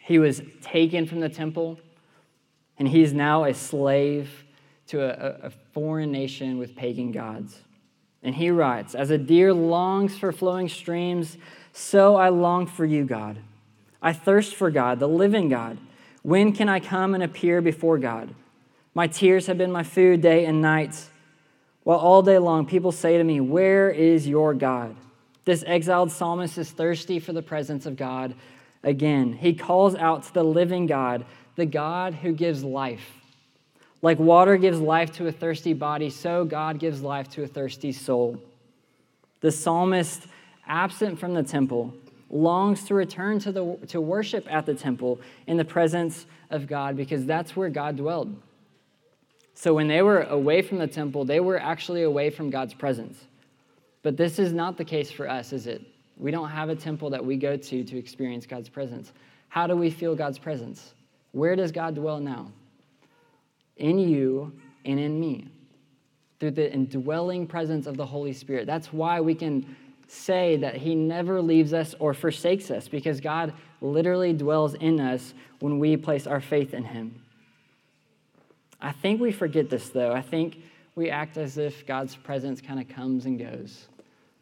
He 0.00 0.18
was 0.18 0.42
taken 0.60 1.06
from 1.06 1.20
the 1.20 1.28
temple 1.28 1.78
and 2.78 2.88
he's 2.88 3.12
now 3.12 3.44
a 3.44 3.54
slave 3.54 4.44
to 4.88 5.02
a, 5.02 5.46
a 5.46 5.50
foreign 5.72 6.10
nation 6.10 6.58
with 6.58 6.74
pagan 6.74 7.12
gods. 7.12 7.60
And 8.22 8.34
he 8.34 8.50
writes, 8.50 8.94
As 8.94 9.10
a 9.10 9.18
deer 9.18 9.52
longs 9.52 10.18
for 10.18 10.32
flowing 10.32 10.68
streams, 10.68 11.38
so 11.72 12.16
I 12.16 12.28
long 12.28 12.66
for 12.66 12.84
you, 12.84 13.04
God. 13.04 13.38
I 14.00 14.12
thirst 14.12 14.54
for 14.54 14.70
God, 14.70 14.98
the 14.98 15.08
living 15.08 15.48
God. 15.48 15.78
When 16.22 16.52
can 16.52 16.68
I 16.68 16.80
come 16.80 17.14
and 17.14 17.22
appear 17.22 17.60
before 17.60 17.98
God? 17.98 18.34
My 18.94 19.06
tears 19.06 19.46
have 19.46 19.58
been 19.58 19.72
my 19.72 19.82
food 19.82 20.20
day 20.20 20.44
and 20.44 20.62
night. 20.62 21.08
While 21.84 21.98
all 21.98 22.22
day 22.22 22.38
long 22.38 22.66
people 22.66 22.92
say 22.92 23.18
to 23.18 23.24
me, 23.24 23.40
Where 23.40 23.90
is 23.90 24.28
your 24.28 24.54
God? 24.54 24.96
This 25.44 25.64
exiled 25.66 26.12
psalmist 26.12 26.58
is 26.58 26.70
thirsty 26.70 27.18
for 27.18 27.32
the 27.32 27.42
presence 27.42 27.86
of 27.86 27.96
God 27.96 28.34
again. 28.84 29.32
He 29.32 29.54
calls 29.54 29.94
out 29.96 30.22
to 30.24 30.34
the 30.34 30.44
living 30.44 30.86
God, 30.86 31.24
the 31.56 31.66
God 31.66 32.14
who 32.14 32.32
gives 32.32 32.62
life. 32.62 33.16
Like 34.02 34.18
water 34.18 34.56
gives 34.56 34.80
life 34.80 35.12
to 35.12 35.26
a 35.26 35.32
thirsty 35.32 35.74
body, 35.74 36.10
so 36.10 36.44
God 36.44 36.78
gives 36.78 37.02
life 37.02 37.28
to 37.30 37.44
a 37.44 37.46
thirsty 37.46 37.92
soul. 37.92 38.40
The 39.40 39.50
psalmist, 39.50 40.26
absent 40.66 41.18
from 41.18 41.34
the 41.34 41.42
temple, 41.42 41.94
longs 42.32 42.84
to 42.84 42.94
return 42.94 43.38
to, 43.38 43.52
the, 43.52 43.78
to 43.88 44.00
worship 44.00 44.46
at 44.50 44.66
the 44.66 44.74
temple 44.74 45.20
in 45.46 45.58
the 45.58 45.64
presence 45.64 46.26
of 46.50 46.66
God 46.66 46.96
because 46.96 47.26
that's 47.26 47.54
where 47.54 47.68
God 47.68 47.96
dwelled. 47.96 48.34
So 49.54 49.74
when 49.74 49.86
they 49.86 50.02
were 50.02 50.22
away 50.22 50.62
from 50.62 50.78
the 50.78 50.86
temple, 50.86 51.24
they 51.26 51.38
were 51.38 51.60
actually 51.60 52.02
away 52.02 52.30
from 52.30 52.48
God's 52.48 52.72
presence. 52.72 53.22
But 54.02 54.16
this 54.16 54.38
is 54.38 54.52
not 54.52 54.76
the 54.78 54.84
case 54.84 55.10
for 55.10 55.28
us, 55.28 55.52
is 55.52 55.66
it? 55.66 55.82
We 56.16 56.30
don't 56.30 56.48
have 56.48 56.70
a 56.70 56.74
temple 56.74 57.10
that 57.10 57.24
we 57.24 57.36
go 57.36 57.56
to 57.56 57.84
to 57.84 57.98
experience 57.98 58.46
God's 58.46 58.68
presence. 58.68 59.12
How 59.48 59.66
do 59.66 59.76
we 59.76 59.90
feel 59.90 60.14
God's 60.16 60.38
presence? 60.38 60.94
Where 61.32 61.54
does 61.54 61.70
God 61.70 61.94
dwell 61.94 62.18
now? 62.18 62.50
In 63.76 63.98
you 63.98 64.52
and 64.84 64.98
in 64.98 65.20
me, 65.20 65.48
through 66.40 66.52
the 66.52 66.72
indwelling 66.72 67.46
presence 67.46 67.86
of 67.86 67.96
the 67.96 68.06
Holy 68.06 68.32
Spirit. 68.32 68.66
That's 68.66 68.92
why 68.92 69.20
we 69.20 69.34
can 69.34 69.76
say 70.12 70.56
that 70.58 70.76
He 70.76 70.94
never 70.94 71.40
leaves 71.40 71.72
us 71.72 71.94
or 71.98 72.12
forsakes 72.12 72.70
us, 72.70 72.88
because 72.88 73.20
God 73.20 73.54
literally 73.80 74.32
dwells 74.32 74.74
in 74.74 75.00
us 75.00 75.34
when 75.60 75.78
we 75.78 75.96
place 75.96 76.26
our 76.26 76.40
faith 76.40 76.74
in 76.74 76.84
Him. 76.84 77.22
I 78.80 78.92
think 78.92 79.20
we 79.20 79.32
forget 79.32 79.70
this, 79.70 79.88
though. 79.88 80.12
I 80.12 80.22
think 80.22 80.58
we 80.96 81.08
act 81.08 81.36
as 81.38 81.56
if 81.56 81.86
God's 81.86 82.14
presence 82.14 82.60
kind 82.60 82.80
of 82.80 82.88
comes 82.88 83.26
and 83.26 83.38
goes. 83.38 83.88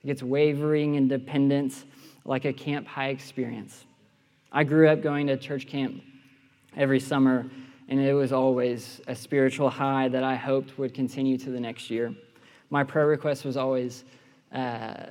It 0.02 0.08
gets 0.08 0.22
wavering 0.22 0.96
and 0.96 1.08
dependent, 1.08 1.84
like 2.24 2.44
a 2.44 2.52
camp 2.52 2.86
high 2.86 3.08
experience. 3.08 3.84
I 4.50 4.64
grew 4.64 4.88
up 4.88 5.02
going 5.02 5.28
to 5.28 5.36
church 5.36 5.66
camp 5.66 6.02
every 6.76 6.98
summer, 6.98 7.46
and 7.88 8.00
it 8.00 8.14
was 8.14 8.32
always 8.32 9.00
a 9.06 9.14
spiritual 9.14 9.70
high 9.70 10.08
that 10.08 10.24
I 10.24 10.34
hoped 10.34 10.78
would 10.78 10.94
continue 10.94 11.38
to 11.38 11.50
the 11.50 11.60
next 11.60 11.90
year. 11.90 12.12
My 12.70 12.82
prayer 12.82 13.06
request 13.06 13.44
was 13.44 13.56
always, 13.56 14.04
uh, 14.52 15.06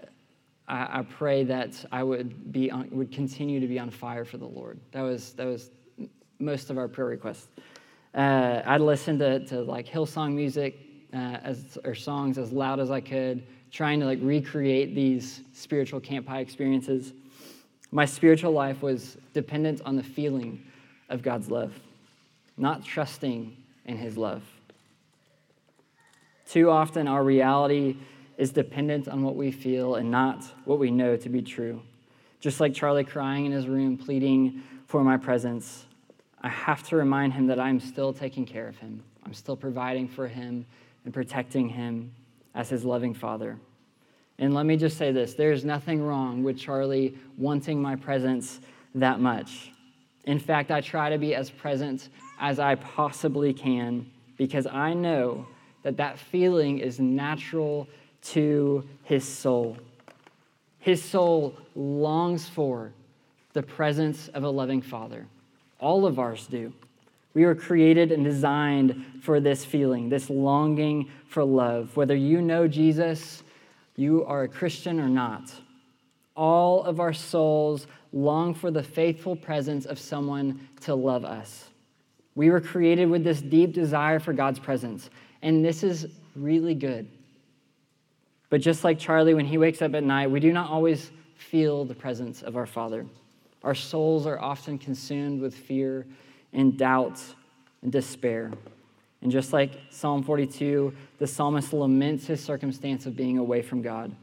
I, 0.69 0.99
I, 0.99 1.01
pray 1.01 1.43
that 1.45 1.83
I 1.91 2.03
would 2.03 2.51
be 2.51 2.69
on, 2.69 2.89
would 2.91 3.11
continue 3.11 3.59
to 3.59 3.67
be 3.67 3.79
on 3.79 3.89
fire 3.89 4.23
for 4.23 4.37
the 4.37 4.45
Lord. 4.45 4.79
That 4.91 5.01
was 5.01 5.33
that 5.33 5.45
was 5.45 5.71
most 6.39 6.69
of 6.69 6.77
our 6.77 6.87
prayer 6.87 7.07
requests. 7.07 7.47
Uh, 8.13 8.61
I'd 8.65 8.81
listen 8.81 9.19
to, 9.19 9.45
to 9.47 9.61
like 9.61 9.85
Hillsong 9.87 10.33
music 10.33 10.79
uh, 11.13 11.37
as, 11.43 11.77
or 11.83 11.93
songs 11.93 12.37
as 12.37 12.51
loud 12.51 12.79
as 12.79 12.91
I 12.91 13.01
could, 13.01 13.43
trying 13.71 13.99
to 13.99 14.05
like 14.05 14.19
recreate 14.21 14.95
these 14.95 15.41
spiritual 15.53 15.99
camp 15.99 16.27
high 16.27 16.39
experiences. 16.39 17.13
My 17.91 18.05
spiritual 18.05 18.51
life 18.51 18.81
was 18.81 19.17
dependent 19.33 19.81
on 19.85 19.95
the 19.95 20.03
feeling 20.03 20.63
of 21.09 21.21
God's 21.21 21.49
love, 21.49 21.73
not 22.57 22.85
trusting 22.85 23.55
in 23.85 23.97
His 23.97 24.17
love. 24.17 24.43
Too 26.47 26.69
often, 26.69 27.07
our 27.07 27.23
reality 27.23 27.97
is 28.39 28.51
dependent 28.51 29.09
on 29.09 29.21
what 29.21 29.35
we 29.35 29.51
feel 29.51 29.95
and 29.95 30.09
not 30.09 30.45
what 30.63 30.79
we 30.79 30.89
know 30.89 31.17
to 31.17 31.27
be 31.27 31.41
true. 31.41 31.81
Just 32.39 32.61
like 32.61 32.73
Charlie 32.73 33.03
crying 33.03 33.45
in 33.45 33.51
his 33.51 33.67
room, 33.67 33.97
pleading 33.97 34.63
for 34.87 35.03
my 35.03 35.17
presence, 35.17 35.85
I 36.41 36.47
have 36.47 36.81
to 36.83 36.95
remind 36.95 37.33
him 37.33 37.47
that 37.47 37.59
I'm 37.59 37.81
still 37.81 38.13
taking 38.13 38.45
care 38.45 38.69
of 38.69 38.77
him. 38.77 39.03
I'm 39.25 39.33
still 39.33 39.57
providing 39.57 40.07
for 40.07 40.25
him 40.25 40.65
and 41.03 41.13
protecting 41.13 41.67
him 41.67 42.13
as 42.55 42.69
his 42.69 42.85
loving 42.85 43.13
father. 43.13 43.59
And 44.37 44.53
let 44.53 44.65
me 44.65 44.77
just 44.77 44.97
say 44.97 45.11
this 45.11 45.33
there's 45.33 45.65
nothing 45.65 46.01
wrong 46.01 46.41
with 46.41 46.57
Charlie 46.57 47.17
wanting 47.37 47.81
my 47.81 47.97
presence 47.97 48.61
that 48.95 49.19
much. 49.19 49.73
In 50.23 50.39
fact, 50.39 50.71
I 50.71 50.79
try 50.79 51.09
to 51.09 51.17
be 51.17 51.35
as 51.35 51.49
present 51.49 52.07
as 52.39 52.57
I 52.57 52.75
possibly 52.75 53.53
can 53.53 54.09
because 54.37 54.65
I 54.65 54.93
know 54.93 55.45
that 55.83 55.97
that 55.97 56.17
feeling 56.17 56.79
is 56.79 57.01
natural 57.01 57.89
to 58.21 58.87
his 59.03 59.23
soul. 59.23 59.77
His 60.79 61.03
soul 61.03 61.57
longs 61.75 62.47
for 62.47 62.93
the 63.53 63.63
presence 63.63 64.27
of 64.29 64.43
a 64.43 64.49
loving 64.49 64.81
father. 64.81 65.25
All 65.79 66.05
of 66.05 66.19
ours 66.19 66.47
do. 66.47 66.73
We 67.33 67.45
were 67.45 67.55
created 67.55 68.11
and 68.11 68.23
designed 68.23 69.05
for 69.21 69.39
this 69.39 69.63
feeling, 69.63 70.09
this 70.09 70.29
longing 70.29 71.09
for 71.27 71.43
love. 71.43 71.95
Whether 71.95 72.15
you 72.15 72.41
know 72.41 72.67
Jesus, 72.67 73.43
you 73.95 74.25
are 74.25 74.43
a 74.43 74.47
Christian 74.47 74.99
or 74.99 75.09
not, 75.09 75.53
all 76.35 76.83
of 76.83 76.99
our 76.99 77.13
souls 77.13 77.87
long 78.13 78.53
for 78.53 78.71
the 78.71 78.81
faithful 78.81 79.35
presence 79.35 79.85
of 79.85 79.99
someone 79.99 80.67
to 80.81 80.95
love 80.95 81.25
us. 81.25 81.69
We 82.35 82.49
were 82.49 82.61
created 82.61 83.09
with 83.09 83.23
this 83.23 83.41
deep 83.41 83.73
desire 83.73 84.19
for 84.19 84.33
God's 84.33 84.59
presence, 84.59 85.09
and 85.41 85.63
this 85.63 85.83
is 85.83 86.07
really 86.35 86.75
good. 86.75 87.07
But 88.49 88.61
just 88.61 88.83
like 88.83 88.97
Charlie, 88.99 89.33
when 89.33 89.45
he 89.45 89.57
wakes 89.57 89.81
up 89.81 89.93
at 89.93 90.03
night, 90.03 90.31
we 90.31 90.39
do 90.39 90.51
not 90.51 90.69
always 90.69 91.11
feel 91.35 91.85
the 91.85 91.95
presence 91.95 92.41
of 92.41 92.57
our 92.57 92.65
Father. 92.65 93.05
Our 93.63 93.75
souls 93.75 94.25
are 94.25 94.39
often 94.39 94.77
consumed 94.77 95.41
with 95.41 95.55
fear 95.55 96.05
and 96.53 96.77
doubt 96.77 97.21
and 97.81 97.91
despair. 97.91 98.51
And 99.21 99.31
just 99.31 99.53
like 99.53 99.79
Psalm 99.89 100.23
42, 100.23 100.93
the 101.17 101.27
psalmist 101.27 101.73
laments 101.73 102.27
his 102.27 102.43
circumstance 102.43 103.05
of 103.05 103.15
being 103.15 103.37
away 103.37 103.61
from 103.61 103.81
God. 103.81 104.15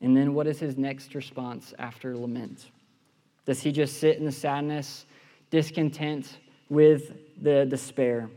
And 0.00 0.16
then 0.16 0.34
what 0.34 0.46
is 0.46 0.60
his 0.60 0.76
next 0.76 1.14
response 1.14 1.72
after 1.78 2.16
lament? 2.16 2.66
Does 3.46 3.62
he 3.62 3.72
just 3.72 3.98
sit 3.98 4.18
in 4.18 4.24
the 4.24 4.32
sadness, 4.32 5.06
discontent 5.50 6.38
with 6.68 7.12
the 7.40 7.64
despair? 7.64 8.28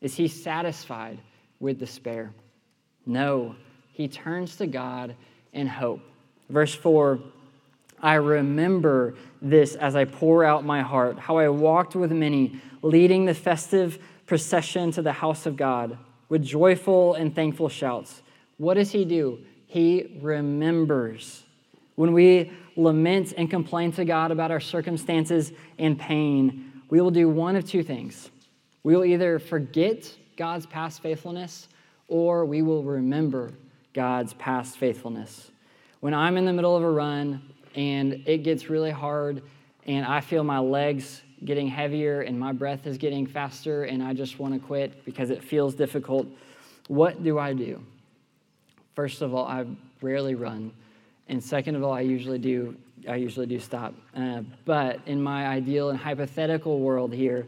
Is 0.00 0.14
he 0.14 0.28
satisfied 0.28 1.18
with 1.58 1.78
despair? 1.78 2.32
No, 3.10 3.56
he 3.92 4.06
turns 4.06 4.54
to 4.58 4.68
God 4.68 5.16
in 5.52 5.66
hope. 5.66 6.00
Verse 6.48 6.72
4 6.74 7.18
I 8.00 8.14
remember 8.14 9.14
this 9.42 9.74
as 9.74 9.96
I 9.96 10.04
pour 10.04 10.44
out 10.44 10.64
my 10.64 10.80
heart, 10.80 11.18
how 11.18 11.36
I 11.36 11.48
walked 11.48 11.96
with 11.96 12.12
many, 12.12 12.60
leading 12.82 13.26
the 13.26 13.34
festive 13.34 13.98
procession 14.26 14.92
to 14.92 15.02
the 15.02 15.12
house 15.12 15.44
of 15.44 15.56
God 15.56 15.98
with 16.28 16.42
joyful 16.42 17.14
and 17.14 17.34
thankful 17.34 17.68
shouts. 17.68 18.22
What 18.58 18.74
does 18.74 18.92
he 18.92 19.04
do? 19.04 19.40
He 19.66 20.18
remembers. 20.22 21.42
When 21.96 22.12
we 22.12 22.52
lament 22.76 23.34
and 23.36 23.50
complain 23.50 23.90
to 23.92 24.04
God 24.04 24.30
about 24.30 24.52
our 24.52 24.60
circumstances 24.60 25.52
and 25.78 25.98
pain, 25.98 26.80
we 26.88 27.00
will 27.00 27.10
do 27.10 27.28
one 27.28 27.56
of 27.56 27.68
two 27.68 27.82
things. 27.82 28.30
We 28.84 28.94
will 28.94 29.04
either 29.04 29.40
forget 29.40 30.16
God's 30.36 30.64
past 30.64 31.02
faithfulness 31.02 31.68
or 32.10 32.44
we 32.44 32.60
will 32.60 32.82
remember 32.82 33.52
God's 33.94 34.34
past 34.34 34.76
faithfulness. 34.76 35.50
When 36.00 36.12
I'm 36.12 36.36
in 36.36 36.44
the 36.44 36.52
middle 36.52 36.76
of 36.76 36.82
a 36.82 36.90
run 36.90 37.40
and 37.74 38.22
it 38.26 38.38
gets 38.42 38.68
really 38.68 38.90
hard 38.90 39.42
and 39.86 40.04
I 40.04 40.20
feel 40.20 40.44
my 40.44 40.58
legs 40.58 41.22
getting 41.44 41.68
heavier 41.68 42.20
and 42.20 42.38
my 42.38 42.52
breath 42.52 42.86
is 42.86 42.98
getting 42.98 43.26
faster 43.26 43.84
and 43.84 44.02
I 44.02 44.12
just 44.12 44.38
want 44.38 44.52
to 44.54 44.60
quit 44.60 45.04
because 45.04 45.30
it 45.30 45.42
feels 45.42 45.74
difficult, 45.74 46.26
what 46.88 47.22
do 47.24 47.38
I 47.38 47.54
do? 47.54 47.82
First 48.94 49.22
of 49.22 49.32
all, 49.32 49.46
I 49.46 49.64
rarely 50.02 50.34
run. 50.34 50.72
And 51.28 51.42
second 51.42 51.76
of 51.76 51.84
all, 51.84 51.92
I 51.92 52.00
usually 52.00 52.38
do 52.38 52.76
I 53.08 53.16
usually 53.16 53.46
do 53.46 53.58
stop. 53.58 53.94
Uh, 54.14 54.42
but 54.66 55.00
in 55.06 55.22
my 55.22 55.46
ideal 55.46 55.88
and 55.88 55.98
hypothetical 55.98 56.80
world 56.80 57.14
here, 57.14 57.46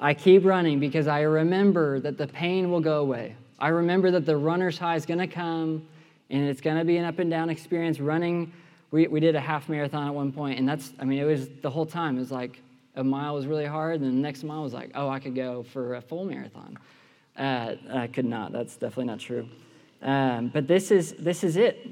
I 0.00 0.12
keep 0.12 0.44
running 0.44 0.80
because 0.80 1.06
I 1.06 1.20
remember 1.20 2.00
that 2.00 2.18
the 2.18 2.26
pain 2.26 2.68
will 2.68 2.80
go 2.80 2.98
away. 2.98 3.36
I 3.58 3.68
remember 3.68 4.10
that 4.12 4.26
the 4.26 4.36
runner's 4.36 4.78
high 4.78 4.96
is 4.96 5.06
going 5.06 5.18
to 5.18 5.26
come 5.26 5.86
and 6.30 6.48
it's 6.48 6.60
going 6.60 6.78
to 6.78 6.84
be 6.84 6.96
an 6.96 7.04
up 7.04 7.18
and 7.18 7.30
down 7.30 7.50
experience 7.50 8.00
running 8.00 8.52
we, 8.90 9.06
we 9.06 9.20
did 9.20 9.34
a 9.34 9.40
half 9.40 9.68
marathon 9.68 10.06
at 10.06 10.14
one 10.14 10.32
point, 10.32 10.58
and 10.58 10.68
that's, 10.68 10.92
I 10.98 11.04
mean, 11.04 11.18
it 11.18 11.24
was 11.24 11.48
the 11.62 11.70
whole 11.70 11.86
time. 11.86 12.16
It 12.16 12.20
was 12.20 12.32
like 12.32 12.62
a 12.96 13.04
mile 13.04 13.34
was 13.34 13.46
really 13.46 13.66
hard, 13.66 14.00
and 14.00 14.04
the 14.04 14.20
next 14.22 14.44
mile 14.44 14.62
was 14.62 14.72
like, 14.72 14.90
oh, 14.94 15.08
I 15.08 15.18
could 15.18 15.34
go 15.34 15.62
for 15.62 15.96
a 15.96 16.00
full 16.00 16.24
marathon. 16.24 16.78
Uh, 17.36 17.74
I 17.92 18.06
could 18.06 18.24
not. 18.24 18.52
That's 18.52 18.76
definitely 18.76 19.04
not 19.04 19.20
true. 19.20 19.48
Um, 20.02 20.48
but 20.48 20.66
this 20.66 20.90
is, 20.90 21.12
this 21.14 21.44
is 21.44 21.56
it. 21.56 21.86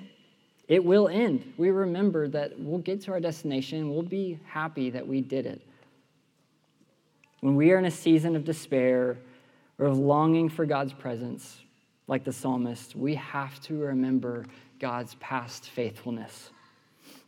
It 0.69 0.85
will 0.85 1.09
end. 1.09 1.53
We 1.57 1.71
remember 1.71 2.29
that 2.29 2.59
we'll 2.59 2.79
get 2.79 3.03
to 3.03 3.13
our 3.13 3.21
destination. 3.21 3.93
We'll 3.93 4.03
be 4.03 4.41
happy 4.45 4.91
that 4.91 5.07
we 5.07 5.21
did 5.21 5.47
it. 5.47 5.61
When 7.41 7.55
we 7.55 7.71
are 7.73 7.79
in 7.79 7.85
a 7.85 7.91
season 7.91 8.35
of 8.35 8.45
despair 8.45 9.19
or 9.79 9.87
of 9.87 9.99
longing 9.99 10.49
for 10.49 10.67
God's 10.67 10.93
presence, 10.93 11.61
like 12.09 12.25
the 12.25 12.33
psalmist, 12.33 12.97
we 12.97 13.15
have 13.17 13.61
to 13.63 13.79
remember 13.79 14.45
God's 14.79 15.15
past 15.17 15.69
faithfulness. 15.71 16.51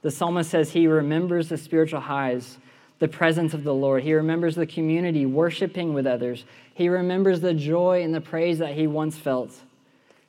The 0.03 0.11
psalmist 0.11 0.51
says 0.51 0.71
he 0.71 0.87
remembers 0.87 1.49
the 1.49 1.59
spiritual 1.59 2.01
highs 2.01 2.59
the 2.99 3.09
presence 3.09 3.55
of 3.55 3.65
the 3.65 3.75
Lord. 3.75 4.03
He 4.03 4.15
remembers 4.15 4.55
the 4.55 4.67
community, 4.67 5.27
worshiping 5.27 5.95
with 5.95 6.07
others. 6.07 6.45
He 6.75 6.89
remembers 6.89 7.41
the 7.41 7.55
joy 7.55 8.03
and 8.03 8.15
the 8.15 8.21
praise 8.21 8.59
that 8.59 8.75
he 8.75 8.87
once 8.87 9.17
felt. 9.17 9.55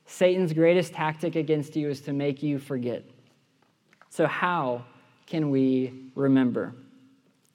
Satan's 0.06 0.54
greatest 0.54 0.94
tactic 0.94 1.36
against 1.36 1.76
you 1.76 1.90
is 1.90 2.02
to 2.02 2.14
make 2.14 2.42
you 2.42 2.60
forget. 2.60 3.04
So, 4.10 4.26
how 4.26 4.86
can 5.28 5.50
we 5.50 6.12
remember? 6.16 6.74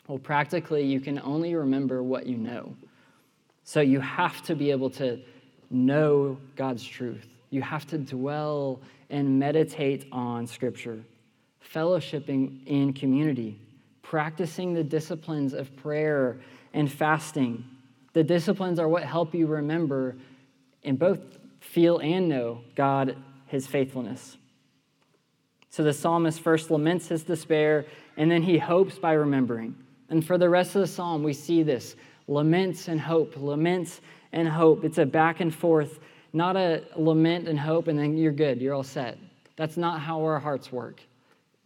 Well, 0.07 0.19
practically, 0.19 0.85
you 0.85 1.01
can 1.01 1.19
only 1.21 1.55
remember 1.55 2.03
what 2.03 2.27
you 2.27 2.37
know. 2.37 2.77
So, 3.65 3.81
you 3.81 4.01
have 4.01 4.43
to 4.43 4.55
be 4.55 4.71
able 4.71 4.91
to 4.91 5.21
know 5.71 6.39
God's 6.55 6.85
truth. 6.85 7.27
You 7.51 7.63
have 7.63 7.87
to 7.89 7.99
dwell 7.99 8.81
and 9.11 9.39
meditate 9.39 10.07
on 10.13 10.47
Scripture, 10.47 11.03
fellowshipping 11.75 12.67
in 12.67 12.93
community, 12.93 13.59
practicing 14.03 14.75
the 14.75 14.85
disciplines 14.85 15.55
of 15.55 15.75
prayer 15.77 16.41
and 16.73 16.91
fasting. 16.91 17.65
The 18.13 18.23
disciplines 18.23 18.79
are 18.79 18.89
what 18.89 19.05
help 19.05 19.35
you 19.35 19.47
remember 19.47 20.17
and 20.83 20.99
both 20.99 21.21
feel 21.61 21.99
and 21.99 22.29
know 22.29 22.61
God, 22.75 23.17
His 23.47 23.67
faithfulness. 23.67 24.37
So 25.75 25.83
the 25.83 25.93
psalmist 25.93 26.41
first 26.41 26.71
laments 26.71 27.09
his 27.09 27.25
despair, 27.25 27.87
and 28.17 28.31
then 28.31 28.43
he 28.43 28.59
hopes 28.59 28.97
by 28.97 29.15
remembering. 29.15 29.75
And 30.09 30.25
for 30.25 30.39
the 30.39 30.49
rest 30.49 30.77
of 30.77 30.83
the 30.83 30.87
psalm, 30.87 31.25
we 31.25 31.33
see 31.33 31.65
this 31.65 31.97
laments 32.29 32.89
and 32.89 33.01
hope, 33.01 33.37
laments 33.37 34.01
and 34.33 34.49
hope. 34.49 34.85
It's 34.85 34.99
a 34.99 35.07
back 35.07 35.41
and 35.41 35.55
forth, 35.55 36.01
not 36.33 36.57
a 36.57 36.85
lament 36.97 37.49
and 37.49 37.59
hope, 37.59 37.89
and 37.89 37.99
then 37.99 38.17
you're 38.17 38.33
good, 38.33 38.61
you're 38.61 38.75
all 38.75 38.83
set. 38.83 39.19
That's 39.57 39.77
not 39.77 40.01
how 40.01 40.21
our 40.23 40.39
hearts 40.39 40.73
work. 40.73 41.01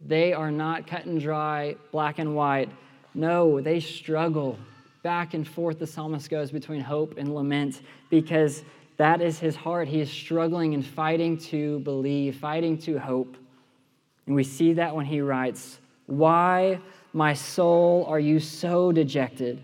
They 0.05 0.31
are 0.33 0.51
not 0.51 0.87
cut 0.87 1.05
and 1.05 1.19
dry, 1.19 1.75
black 1.91 2.19
and 2.19 2.35
white. 2.35 2.69
No, 3.13 3.59
they 3.59 3.79
struggle. 3.79 4.57
Back 5.01 5.33
and 5.33 5.47
forth, 5.47 5.79
the 5.79 5.87
psalmist 5.87 6.29
goes 6.29 6.51
between 6.51 6.81
hope 6.81 7.17
and 7.17 7.33
lament 7.33 7.81
because 8.09 8.63
that 8.97 9.21
is 9.21 9.39
his 9.39 9.55
heart. 9.55 9.87
He 9.87 10.01
is 10.01 10.09
struggling 10.09 10.73
and 10.73 10.85
fighting 10.85 11.37
to 11.37 11.79
believe, 11.79 12.35
fighting 12.37 12.77
to 12.79 12.99
hope. 12.99 13.35
And 14.25 14.35
we 14.35 14.43
see 14.43 14.73
that 14.73 14.95
when 14.95 15.05
he 15.05 15.21
writes, 15.21 15.79
Why, 16.05 16.79
my 17.13 17.33
soul, 17.33 18.05
are 18.07 18.19
you 18.19 18.39
so 18.39 18.91
dejected? 18.91 19.63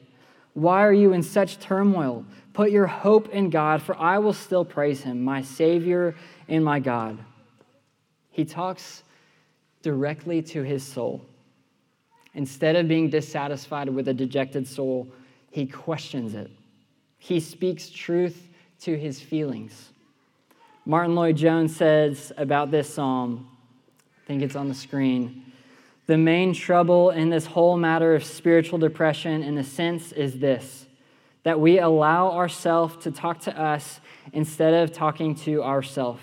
Why 0.55 0.85
are 0.85 0.93
you 0.93 1.11
in 1.13 1.21
such 1.21 1.59
turmoil? 1.59 2.25
Put 2.53 2.71
your 2.71 2.87
hope 2.87 3.29
in 3.29 3.49
God, 3.49 3.81
for 3.81 3.95
I 3.99 4.17
will 4.19 4.33
still 4.33 4.63
praise 4.63 5.03
him, 5.03 5.21
my 5.23 5.41
Savior 5.41 6.15
and 6.47 6.63
my 6.63 6.79
God. 6.79 7.19
He 8.31 8.45
talks 8.45 9.03
directly 9.81 10.41
to 10.41 10.63
his 10.63 10.81
soul. 10.81 11.21
Instead 12.33 12.77
of 12.77 12.87
being 12.87 13.09
dissatisfied 13.09 13.89
with 13.89 14.07
a 14.07 14.13
dejected 14.13 14.65
soul, 14.65 15.07
he 15.51 15.65
questions 15.65 16.33
it. 16.33 16.49
He 17.17 17.41
speaks 17.41 17.89
truth 17.89 18.49
to 18.81 18.97
his 18.97 19.21
feelings. 19.21 19.91
Martyn 20.85 21.15
Lloyd-Jones 21.15 21.75
says 21.75 22.31
about 22.37 22.71
this 22.71 22.93
psalm 22.93 23.49
I 23.99 24.27
think 24.27 24.41
it's 24.41 24.55
on 24.55 24.69
the 24.69 24.73
screen. 24.73 25.44
The 26.07 26.17
main 26.17 26.53
trouble 26.53 27.09
in 27.09 27.29
this 27.29 27.47
whole 27.47 27.77
matter 27.77 28.13
of 28.13 28.23
spiritual 28.23 28.77
depression, 28.77 29.41
in 29.41 29.57
a 29.57 29.63
sense, 29.63 30.11
is 30.11 30.39
this 30.39 30.85
that 31.43 31.59
we 31.59 31.77
allow 31.77 32.31
ourselves 32.31 32.97
to 33.03 33.11
talk 33.11 33.39
to 33.39 33.55
us 33.55 33.99
instead 34.33 34.73
of 34.73 34.91
talking 34.91 35.35
to 35.35 35.61
ourself. 35.61 36.19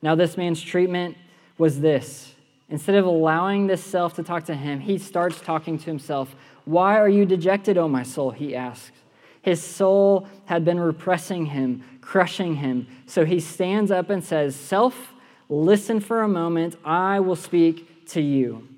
Now, 0.00 0.14
this 0.14 0.38
man's 0.38 0.62
treatment 0.62 1.18
was 1.58 1.80
this. 1.80 2.32
Instead 2.70 2.94
of 2.94 3.04
allowing 3.04 3.66
this 3.66 3.84
self 3.84 4.14
to 4.14 4.22
talk 4.22 4.44
to 4.44 4.54
him, 4.54 4.80
he 4.80 4.96
starts 4.96 5.38
talking 5.38 5.76
to 5.76 5.84
himself. 5.84 6.34
Why 6.64 6.98
are 6.98 7.10
you 7.10 7.26
dejected, 7.26 7.76
O 7.76 7.88
my 7.88 8.02
soul? 8.02 8.30
He 8.30 8.56
asks. 8.56 8.96
His 9.42 9.62
soul 9.62 10.26
had 10.46 10.64
been 10.64 10.80
repressing 10.80 11.46
him, 11.46 11.84
crushing 12.00 12.56
him. 12.56 12.86
So 13.04 13.26
he 13.26 13.40
stands 13.40 13.90
up 13.90 14.08
and 14.08 14.24
says, 14.24 14.56
Self, 14.56 15.12
Listen 15.48 15.98
for 15.98 16.20
a 16.20 16.28
moment, 16.28 16.76
I 16.84 17.20
will 17.20 17.36
speak 17.36 18.06
to 18.08 18.20
you. 18.20 18.68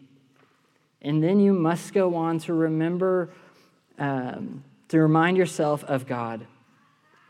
And 1.02 1.22
then 1.22 1.40
you 1.40 1.52
must 1.52 1.92
go 1.94 2.14
on 2.14 2.38
to 2.40 2.52
remember, 2.52 3.30
um, 3.98 4.64
to 4.88 4.98
remind 4.98 5.36
yourself 5.36 5.82
of 5.84 6.06
God, 6.06 6.46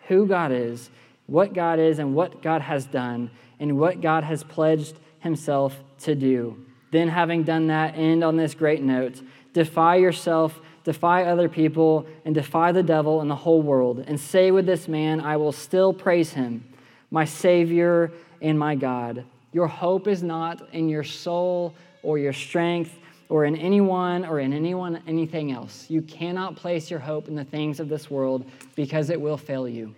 who 0.08 0.26
God 0.26 0.50
is, 0.50 0.90
what 1.26 1.54
God 1.54 1.78
is, 1.78 1.98
and 1.98 2.14
what 2.14 2.42
God 2.42 2.62
has 2.62 2.86
done, 2.86 3.30
and 3.60 3.78
what 3.78 4.00
God 4.00 4.24
has 4.24 4.42
pledged 4.42 4.96
himself 5.20 5.78
to 6.00 6.14
do. 6.14 6.66
Then, 6.90 7.08
having 7.08 7.44
done 7.44 7.68
that, 7.68 7.96
end 7.96 8.24
on 8.24 8.36
this 8.36 8.54
great 8.54 8.82
note 8.82 9.22
defy 9.52 9.96
yourself, 9.96 10.60
defy 10.84 11.24
other 11.24 11.48
people, 11.48 12.06
and 12.24 12.34
defy 12.34 12.70
the 12.70 12.82
devil 12.82 13.20
and 13.20 13.30
the 13.30 13.36
whole 13.36 13.62
world. 13.62 14.04
And 14.06 14.18
say 14.18 14.50
with 14.50 14.66
this 14.66 14.86
man, 14.86 15.20
I 15.20 15.36
will 15.36 15.52
still 15.52 15.92
praise 15.92 16.32
him, 16.32 16.72
my 17.10 17.24
Savior 17.24 18.12
and 18.40 18.58
my 18.58 18.76
God. 18.76 19.24
Your 19.52 19.66
hope 19.66 20.06
is 20.06 20.22
not 20.22 20.72
in 20.72 20.88
your 20.88 21.02
soul 21.02 21.74
or 22.02 22.18
your 22.18 22.32
strength 22.32 22.96
or 23.30 23.44
in 23.44 23.56
anyone 23.56 24.26
or 24.26 24.40
in 24.40 24.52
anyone 24.52 25.00
anything 25.06 25.52
else. 25.52 25.88
You 25.88 26.02
cannot 26.02 26.56
place 26.56 26.90
your 26.90 26.98
hope 26.98 27.28
in 27.28 27.34
the 27.34 27.44
things 27.44 27.80
of 27.80 27.88
this 27.88 28.10
world 28.10 28.44
because 28.74 29.08
it 29.08 29.18
will 29.18 29.38
fail 29.38 29.66
you. 29.66 29.94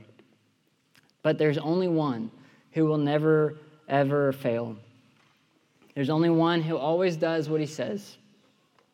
But 1.22 1.38
there's 1.38 1.58
only 1.58 1.88
one 1.88 2.30
who 2.72 2.84
will 2.84 2.98
never 2.98 3.56
ever 3.88 4.32
fail. 4.32 4.76
There's 5.94 6.10
only 6.10 6.30
one 6.30 6.62
who 6.62 6.76
always 6.76 7.16
does 7.16 7.48
what 7.48 7.60
he 7.60 7.66
says. 7.66 8.16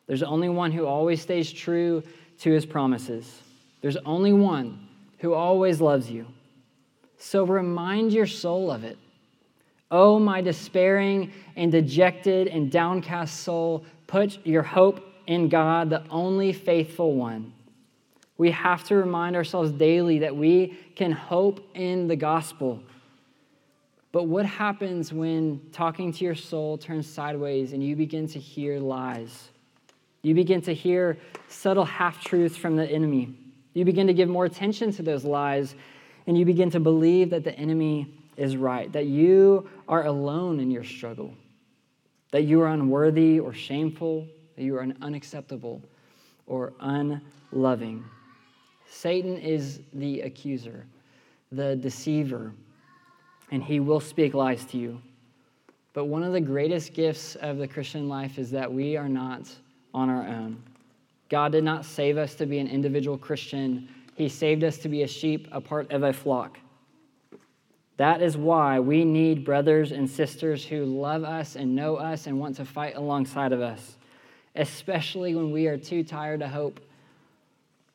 There's 0.07 0.23
only 0.23 0.49
one 0.49 0.71
who 0.71 0.85
always 0.85 1.21
stays 1.21 1.51
true 1.51 2.01
to 2.39 2.51
his 2.51 2.65
promises. 2.65 3.41
There's 3.81 3.97
only 3.97 4.33
one 4.33 4.87
who 5.19 5.33
always 5.33 5.81
loves 5.81 6.09
you. 6.09 6.25
So 7.17 7.43
remind 7.43 8.13
your 8.13 8.25
soul 8.25 8.71
of 8.71 8.85
it. 8.85 8.97
Oh, 9.91 10.19
my 10.19 10.41
despairing 10.41 11.31
and 11.55 11.71
dejected 11.71 12.47
and 12.47 12.71
downcast 12.71 13.41
soul, 13.41 13.85
put 14.07 14.45
your 14.45 14.63
hope 14.63 15.03
in 15.25 15.49
God, 15.49 15.89
the 15.89 16.03
only 16.09 16.53
faithful 16.53 17.15
one. 17.15 17.53
We 18.37 18.51
have 18.51 18.83
to 18.85 18.95
remind 18.95 19.35
ourselves 19.35 19.71
daily 19.71 20.19
that 20.19 20.35
we 20.35 20.77
can 20.95 21.11
hope 21.11 21.67
in 21.75 22.07
the 22.07 22.15
gospel. 22.15 22.81
But 24.11 24.23
what 24.23 24.45
happens 24.45 25.11
when 25.11 25.61
talking 25.71 26.11
to 26.13 26.23
your 26.23 26.35
soul 26.35 26.77
turns 26.77 27.07
sideways 27.07 27.73
and 27.73 27.83
you 27.83 27.95
begin 27.95 28.27
to 28.27 28.39
hear 28.39 28.79
lies? 28.79 29.49
You 30.21 30.33
begin 30.35 30.61
to 30.63 30.73
hear 30.73 31.17
subtle 31.47 31.85
half 31.85 32.23
truths 32.23 32.57
from 32.57 32.75
the 32.75 32.89
enemy. 32.89 33.35
You 33.73 33.85
begin 33.85 34.07
to 34.07 34.13
give 34.13 34.29
more 34.29 34.45
attention 34.45 34.91
to 34.93 35.03
those 35.03 35.23
lies, 35.23 35.75
and 36.27 36.37
you 36.37 36.45
begin 36.45 36.69
to 36.71 36.79
believe 36.79 37.29
that 37.29 37.43
the 37.43 37.53
enemy 37.53 38.18
is 38.39 38.55
right, 38.55 38.91
that 38.93 39.05
you 39.05 39.69
are 39.87 40.05
alone 40.05 40.59
in 40.59 40.71
your 40.71 40.83
struggle, 40.83 41.33
that 42.31 42.43
you 42.43 42.61
are 42.61 42.67
unworthy 42.67 43.39
or 43.39 43.53
shameful, 43.53 44.25
that 44.55 44.63
you 44.63 44.75
are 44.77 44.87
unacceptable 45.01 45.81
or 46.47 46.73
unloving. 46.79 48.03
Satan 48.89 49.37
is 49.37 49.81
the 49.93 50.21
accuser, 50.21 50.85
the 51.51 51.75
deceiver, 51.75 52.53
and 53.51 53.61
he 53.61 53.79
will 53.79 53.99
speak 53.99 54.33
lies 54.33 54.63
to 54.65 54.77
you. 54.77 55.01
But 55.93 56.05
one 56.05 56.23
of 56.23 56.31
the 56.31 56.41
greatest 56.41 56.93
gifts 56.93 57.35
of 57.35 57.57
the 57.57 57.67
Christian 57.67 58.07
life 58.07 58.37
is 58.37 58.51
that 58.51 58.71
we 58.71 58.95
are 58.95 59.09
not 59.09 59.53
on 59.93 60.09
our 60.09 60.25
own. 60.25 60.63
God 61.29 61.51
did 61.51 61.63
not 61.63 61.83
save 61.83 62.17
us 62.17 62.35
to 62.35 62.45
be 62.45 62.59
an 62.59 62.67
individual 62.67 63.17
Christian, 63.17 63.89
He 64.15 64.29
saved 64.29 64.63
us 64.63 64.77
to 64.79 64.89
be 64.89 65.03
a 65.03 65.07
sheep, 65.07 65.47
a 65.51 65.59
part 65.59 65.91
of 65.91 66.03
a 66.03 66.13
flock. 66.13 66.57
That 67.99 68.21
is 68.21 68.37
why 68.37 68.79
we 68.79 69.03
need 69.03 69.43
brothers 69.43 69.91
and 69.91 70.09
sisters 70.09 70.63
who 70.65 70.85
love 70.85 71.25
us 71.25 71.57
and 71.57 71.75
know 71.75 71.97
us 71.97 72.27
and 72.27 72.39
want 72.39 72.55
to 72.55 72.63
fight 72.63 72.95
alongside 72.95 73.51
of 73.51 73.59
us, 73.59 73.97
especially 74.55 75.35
when 75.35 75.51
we 75.51 75.67
are 75.67 75.75
too 75.75 76.05
tired 76.05 76.39
to 76.39 76.47
hope. 76.47 76.79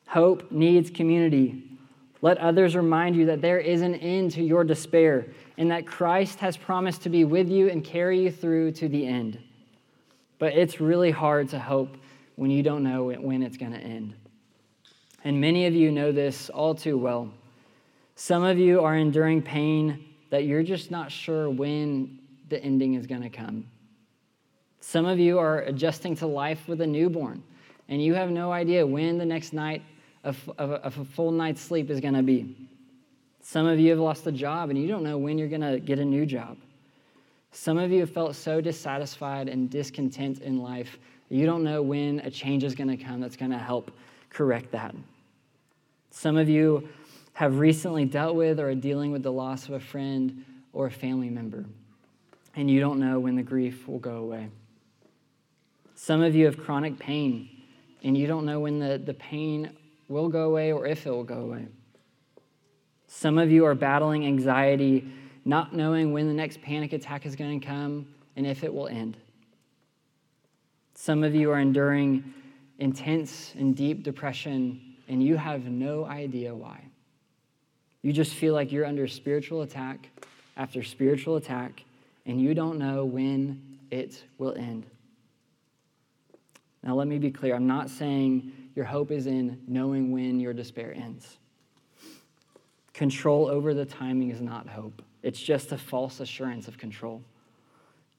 Hope 0.05 0.51
needs 0.51 0.91
community. 0.91 1.63
Let 2.21 2.37
others 2.37 2.75
remind 2.75 3.15
you 3.15 3.25
that 3.25 3.41
there 3.41 3.57
is 3.57 3.81
an 3.81 3.95
end 3.95 4.29
to 4.33 4.43
your 4.43 4.63
despair 4.63 5.25
and 5.57 5.71
that 5.71 5.87
Christ 5.87 6.37
has 6.37 6.55
promised 6.55 7.01
to 7.01 7.09
be 7.09 7.25
with 7.25 7.49
you 7.49 7.69
and 7.69 7.83
carry 7.83 8.21
you 8.21 8.31
through 8.31 8.73
to 8.73 8.87
the 8.87 9.07
end. 9.07 9.39
But 10.37 10.53
it's 10.53 10.79
really 10.79 11.09
hard 11.09 11.49
to 11.49 11.57
hope 11.57 11.97
when 12.35 12.51
you 12.51 12.61
don't 12.61 12.83
know 12.83 13.05
when 13.05 13.41
it's 13.41 13.57
going 13.57 13.71
to 13.71 13.79
end. 13.79 14.13
And 15.23 15.41
many 15.41 15.65
of 15.65 15.73
you 15.73 15.91
know 15.91 16.11
this 16.11 16.51
all 16.51 16.75
too 16.75 16.95
well. 16.95 17.31
Some 18.15 18.43
of 18.43 18.57
you 18.57 18.81
are 18.81 18.95
enduring 18.95 19.41
pain 19.41 20.05
that 20.29 20.45
you're 20.45 20.63
just 20.63 20.89
not 20.89 21.11
sure 21.11 21.49
when 21.49 22.19
the 22.49 22.61
ending 22.63 22.93
is 22.93 23.05
going 23.05 23.21
to 23.21 23.29
come. 23.29 23.67
Some 24.79 25.05
of 25.05 25.19
you 25.19 25.37
are 25.37 25.61
adjusting 25.61 26.15
to 26.17 26.27
life 26.27 26.67
with 26.67 26.79
a 26.81 26.87
newborn, 26.87 27.43
and 27.89 28.01
you 28.01 28.13
have 28.13 28.29
no 28.29 28.51
idea 28.51 28.87
when 28.87 29.17
the 29.17 29.25
next 29.25 29.51
night 29.51 29.81
of, 30.23 30.37
of, 30.57 30.71
of 30.71 30.97
a 30.97 31.05
full 31.05 31.31
night's 31.31 31.59
sleep 31.59 31.89
is 31.89 31.99
going 31.99 32.13
to 32.13 32.23
be. 32.23 32.69
Some 33.41 33.67
of 33.67 33.79
you 33.79 33.89
have 33.89 33.99
lost 33.99 34.25
a 34.27 34.31
job, 34.31 34.69
and 34.69 34.79
you 34.79 34.87
don't 34.87 35.03
know 35.03 35.17
when 35.17 35.37
you're 35.37 35.49
going 35.49 35.61
to 35.61 35.79
get 35.79 35.99
a 35.99 36.05
new 36.05 36.25
job. 36.25 36.57
Some 37.51 37.77
of 37.77 37.91
you 37.91 37.99
have 38.01 38.09
felt 38.09 38.35
so 38.35 38.61
dissatisfied 38.61 39.49
and 39.49 39.69
discontent 39.69 40.39
in 40.41 40.61
life, 40.61 40.97
you 41.29 41.45
don't 41.45 41.63
know 41.63 41.81
when 41.81 42.19
a 42.19 42.29
change 42.29 42.63
is 42.63 42.75
going 42.75 42.95
to 42.95 42.97
come 42.97 43.19
that's 43.19 43.35
going 43.35 43.51
to 43.51 43.57
help 43.57 43.91
correct 44.29 44.71
that. 44.71 44.95
Some 46.11 46.37
of 46.37 46.47
you 46.47 46.87
have 47.35 47.59
recently 47.59 48.05
dealt 48.05 48.33
with 48.33 48.61
or 48.61 48.69
are 48.69 48.75
dealing 48.75 49.11
with 49.11 49.21
the 49.21 49.31
loss 49.31 49.67
of 49.67 49.73
a 49.73 49.79
friend 49.79 50.45
or 50.71 50.87
a 50.87 50.91
family 50.91 51.29
member, 51.29 51.65
and 52.55 52.71
you 52.71 52.79
don't 52.79 52.97
know 52.97 53.19
when 53.19 53.35
the 53.35 53.43
grief 53.43 53.87
will 53.89 53.99
go 53.99 54.17
away. 54.17 54.49
Some 55.95 56.21
of 56.21 56.33
you 56.33 56.45
have 56.45 56.57
chronic 56.57 56.97
pain, 56.97 57.49
and 58.03 58.17
you 58.17 58.25
don't 58.25 58.45
know 58.45 58.61
when 58.61 58.79
the, 58.79 58.97
the 58.97 59.13
pain 59.13 59.69
will 60.07 60.29
go 60.29 60.43
away 60.43 60.71
or 60.71 60.87
if 60.87 61.05
it 61.05 61.09
will 61.09 61.25
go 61.25 61.39
away. 61.41 61.67
Some 63.07 63.37
of 63.37 63.51
you 63.51 63.65
are 63.65 63.75
battling 63.75 64.25
anxiety, 64.25 65.05
not 65.43 65.75
knowing 65.75 66.13
when 66.13 66.27
the 66.27 66.33
next 66.33 66.61
panic 66.61 66.93
attack 66.93 67.25
is 67.25 67.35
going 67.35 67.59
to 67.59 67.65
come 67.65 68.07
and 68.37 68.47
if 68.47 68.63
it 68.63 68.73
will 68.73 68.87
end. 68.87 69.17
Some 70.93 71.21
of 71.21 71.35
you 71.35 71.51
are 71.51 71.59
enduring 71.59 72.33
intense 72.79 73.53
and 73.57 73.75
deep 73.75 74.03
depression, 74.03 74.95
and 75.09 75.21
you 75.21 75.35
have 75.35 75.65
no 75.65 76.05
idea 76.05 76.55
why. 76.55 76.81
You 78.05 78.13
just 78.13 78.35
feel 78.35 78.53
like 78.53 78.71
you're 78.71 78.85
under 78.85 79.07
spiritual 79.07 79.63
attack 79.63 80.11
after 80.57 80.83
spiritual 80.83 81.37
attack, 81.37 81.83
and 82.27 82.39
you 82.39 82.53
don't 82.53 82.77
know 82.77 83.03
when 83.03 83.79
it 83.89 84.23
will 84.37 84.53
end. 84.53 84.85
Now, 86.83 86.93
let 86.93 87.07
me 87.07 87.17
be 87.17 87.31
clear. 87.31 87.55
I'm 87.55 87.65
not 87.65 87.89
saying 87.89 88.51
your 88.75 88.85
hope 88.85 89.09
is 89.09 89.25
in 89.25 89.59
knowing 89.67 90.11
when 90.11 90.39
your 90.39 90.53
despair 90.53 90.93
ends. 90.93 91.39
Control 92.93 93.47
over 93.47 93.73
the 93.73 93.85
timing 93.85 94.29
is 94.29 94.39
not 94.39 94.69
hope, 94.69 95.01
it's 95.23 95.41
just 95.41 95.71
a 95.71 95.77
false 95.77 96.19
assurance 96.19 96.67
of 96.67 96.77
control. 96.77 97.23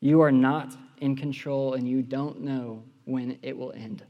You 0.01 0.21
are 0.21 0.33
not 0.33 0.77
in 0.99 1.15
control, 1.15 1.75
and 1.75 1.89
you 1.89 2.03
don't 2.03 2.41
know 2.41 2.83
when 3.05 3.39
it 3.41 3.57
will 3.57 3.71
end. 3.71 4.03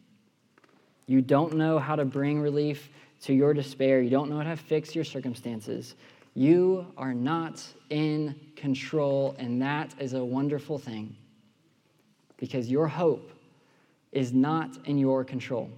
You 1.06 1.22
don't 1.22 1.54
know 1.54 1.78
how 1.78 1.96
to 1.96 2.04
bring 2.04 2.40
relief 2.40 2.90
to 3.22 3.32
your 3.32 3.54
despair. 3.54 4.00
You 4.02 4.10
don't 4.10 4.28
know 4.28 4.38
how 4.38 4.50
to 4.50 4.56
fix 4.56 4.94
your 4.94 5.04
circumstances. 5.04 5.94
You 6.34 6.86
are 6.96 7.14
not 7.14 7.64
in 7.90 8.34
control, 8.56 9.34
and 9.38 9.62
that 9.62 9.94
is 9.98 10.12
a 10.12 10.24
wonderful 10.24 10.78
thing 10.78 11.16
because 12.36 12.70
your 12.70 12.86
hope 12.86 13.30
is 14.12 14.32
not 14.32 14.76
in 14.84 14.98
your 14.98 15.24
control. 15.24 15.70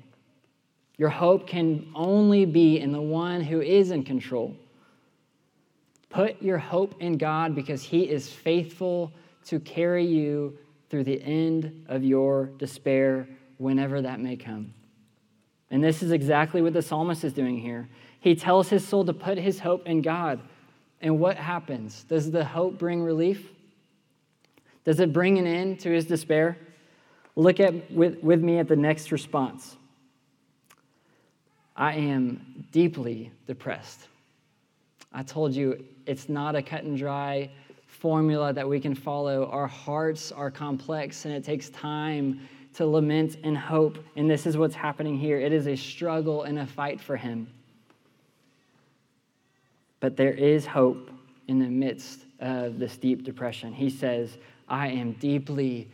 Your 0.97 1.11
hope 1.11 1.47
can 1.47 1.91
only 1.95 2.45
be 2.45 2.81
in 2.81 2.91
the 2.91 3.01
one 3.01 3.41
who 3.41 3.61
is 3.61 3.93
in 3.93 4.03
control. 4.03 4.57
Put 6.11 6.43
your 6.43 6.59
hope 6.59 7.01
in 7.01 7.19
God 7.19 7.55
because 7.55 7.83
he 7.83 8.09
is 8.09 8.29
faithful 8.29 9.12
to 9.47 9.61
carry 9.61 10.05
you 10.05 10.59
through 10.88 11.05
the 11.05 11.23
end 11.23 11.85
of 11.88 12.03
your 12.03 12.47
despair 12.59 13.29
whenever 13.59 14.03
that 14.03 14.19
may 14.19 14.37
come. 14.37 14.73
And 15.71 15.85
this 15.85 16.03
is 16.03 16.13
exactly 16.13 16.63
what 16.63 16.73
the 16.73 16.83
psalmist 16.83 17.25
is 17.25 17.33
doing 17.33 17.59
here. 17.59 17.89
He 18.21 18.35
tells 18.35 18.69
his 18.69 18.87
soul 18.87 19.05
to 19.05 19.13
put 19.13 19.39
his 19.39 19.61
hope 19.61 19.87
in 19.87 20.03
God. 20.03 20.41
And 21.01 21.21
what 21.21 21.37
happens? 21.37 22.05
Does 22.05 22.31
the 22.31 22.45
hope 22.45 22.79
bring 22.79 23.03
relief? 23.03 23.51
Does 24.85 25.01
it 25.01 25.13
bring 25.13 25.39
an 25.39 25.47
end 25.47 25.81
to 25.81 25.91
his 25.91 26.07
despair? 26.07 26.57
Look 27.37 27.61
at 27.61 27.91
with, 27.93 28.23
with 28.23 28.41
me 28.41 28.59
at 28.59 28.69
the 28.69 28.77
next 28.77 29.13
response. 29.13 29.77
I 31.77 31.95
am 31.95 32.65
deeply 32.73 33.31
depressed. 33.47 34.09
I 35.13 35.23
told 35.23 35.55
you 35.55 35.85
it's 36.07 36.29
not 36.29 36.57
a 36.57 36.63
cut 36.63 36.83
and 36.83 36.99
dry 36.99 37.51
formula 37.87 38.53
that 38.53 38.69
we 38.69 38.81
can 38.81 38.95
follow. 38.95 39.47
Our 39.47 39.67
hearts 39.67 40.33
are 40.33 40.51
complex 40.51 41.25
and 41.25 41.35
it 41.35 41.45
takes 41.45 41.71
time 41.71 42.41
to 42.75 42.87
lament 42.87 43.37
and 43.43 43.57
hope. 43.57 43.99
And 44.17 44.31
this 44.31 44.47
is 44.47 44.57
what's 44.57 44.75
happening 44.75 45.19
here 45.19 45.39
it 45.39 45.53
is 45.53 45.67
a 45.67 45.77
struggle 45.77 46.43
and 46.43 46.59
a 46.59 46.67
fight 46.67 47.01
for 47.01 47.17
him. 47.17 47.49
But 50.01 50.17
there 50.17 50.33
is 50.33 50.67
hope 50.67 51.11
in 51.49 51.59
the 51.59 51.69
midst 51.69 52.21
of 52.41 52.79
this 52.79 52.97
deep 52.97 53.25
depression. 53.25 53.73
He 53.73 53.91
says, 53.91 54.37
I 54.69 54.89
am 54.89 55.13
deeply 55.13 55.89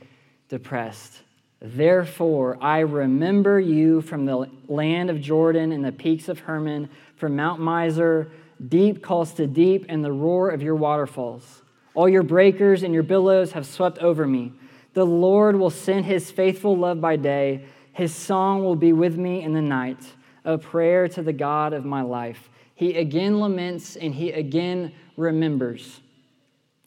depressed. 0.48 1.22
Therefore, 1.60 2.58
I 2.60 2.80
remember 2.80 3.58
you 3.58 4.02
from 4.02 4.26
the 4.26 4.50
land 4.68 5.08
of 5.08 5.20
Jordan 5.20 5.72
and 5.72 5.82
the 5.82 5.92
peaks 5.92 6.28
of 6.28 6.40
Hermon, 6.40 6.90
from 7.16 7.36
Mount 7.36 7.60
Mizar. 7.60 8.30
Deep 8.68 9.02
calls 9.02 9.32
to 9.34 9.46
deep, 9.46 9.86
and 9.88 10.04
the 10.04 10.12
roar 10.12 10.50
of 10.50 10.62
your 10.62 10.74
waterfalls. 10.74 11.62
All 11.94 12.08
your 12.08 12.22
breakers 12.22 12.82
and 12.82 12.92
your 12.92 13.02
billows 13.02 13.52
have 13.52 13.66
swept 13.66 13.98
over 13.98 14.26
me. 14.26 14.52
The 14.94 15.04
Lord 15.04 15.56
will 15.56 15.70
send 15.70 16.06
his 16.06 16.30
faithful 16.30 16.76
love 16.76 17.00
by 17.00 17.16
day. 17.16 17.66
His 17.92 18.14
song 18.14 18.64
will 18.64 18.76
be 18.76 18.92
with 18.92 19.16
me 19.16 19.42
in 19.42 19.52
the 19.52 19.62
night, 19.62 19.98
a 20.44 20.56
prayer 20.56 21.08
to 21.08 21.22
the 21.22 21.32
God 21.32 21.72
of 21.72 21.84
my 21.84 22.02
life. 22.02 22.48
He 22.74 22.96
again 22.96 23.38
laments 23.38 23.96
and 23.96 24.14
he 24.14 24.32
again 24.32 24.92
remembers. 25.16 26.00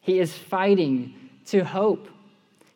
He 0.00 0.18
is 0.18 0.32
fighting 0.32 1.14
to 1.46 1.64
hope. 1.64 2.08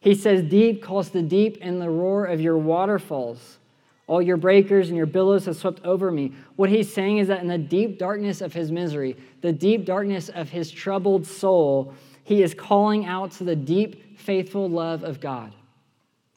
He 0.00 0.14
says, 0.14 0.42
Deep 0.42 0.82
calls 0.82 1.10
to 1.10 1.22
deep, 1.22 1.58
and 1.60 1.80
the 1.80 1.88
roar 1.88 2.24
of 2.24 2.40
your 2.40 2.58
waterfalls. 2.58 3.58
All 4.06 4.20
your 4.20 4.36
breakers 4.36 4.88
and 4.88 4.96
your 4.96 5.06
billows 5.06 5.46
have 5.46 5.56
swept 5.56 5.84
over 5.84 6.10
me. 6.10 6.32
What 6.56 6.68
he's 6.68 6.92
saying 6.92 7.18
is 7.18 7.28
that 7.28 7.40
in 7.40 7.46
the 7.46 7.56
deep 7.56 7.98
darkness 7.98 8.40
of 8.40 8.52
his 8.52 8.70
misery, 8.72 9.16
the 9.40 9.52
deep 9.52 9.86
darkness 9.86 10.28
of 10.28 10.50
his 10.50 10.70
troubled 10.70 11.26
soul, 11.26 11.94
he 12.24 12.42
is 12.42 12.54
calling 12.54 13.04
out 13.04 13.32
to 13.32 13.44
the 13.44 13.56
deep 13.56 14.18
faithful 14.18 14.68
love 14.68 15.02
of 15.02 15.20
God. 15.20 15.52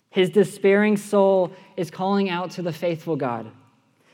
His 0.09 0.29
despairing 0.29 0.97
soul 0.97 1.51
is 1.75 1.91
calling 1.91 2.29
out 2.29 2.51
to 2.51 2.61
the 2.61 2.73
faithful 2.73 3.15
God. 3.15 3.51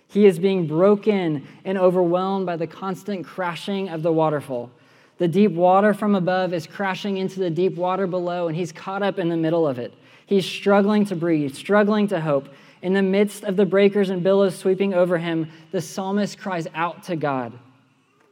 He 0.07 0.25
is 0.25 0.39
being 0.39 0.67
broken 0.67 1.47
and 1.63 1.77
overwhelmed 1.77 2.45
by 2.45 2.57
the 2.57 2.67
constant 2.67 3.25
crashing 3.25 3.87
of 3.87 4.03
the 4.03 4.11
waterfall. 4.11 4.71
The 5.19 5.27
deep 5.27 5.51
water 5.51 5.93
from 5.93 6.15
above 6.15 6.53
is 6.53 6.67
crashing 6.67 7.17
into 7.17 7.39
the 7.39 7.49
deep 7.49 7.75
water 7.75 8.07
below, 8.07 8.47
and 8.47 8.57
he's 8.57 8.71
caught 8.71 9.03
up 9.03 9.19
in 9.19 9.29
the 9.29 9.37
middle 9.37 9.67
of 9.67 9.77
it. 9.77 9.93
He's 10.25 10.45
struggling 10.45 11.05
to 11.05 11.15
breathe, 11.15 11.53
struggling 11.53 12.07
to 12.07 12.19
hope. 12.19 12.49
In 12.81 12.93
the 12.93 13.03
midst 13.03 13.43
of 13.43 13.55
the 13.55 13.65
breakers 13.65 14.09
and 14.09 14.23
billows 14.23 14.57
sweeping 14.57 14.93
over 14.93 15.19
him, 15.19 15.51
the 15.71 15.79
psalmist 15.81 16.39
cries 16.39 16.67
out 16.73 17.03
to 17.03 17.15
God. 17.15 17.53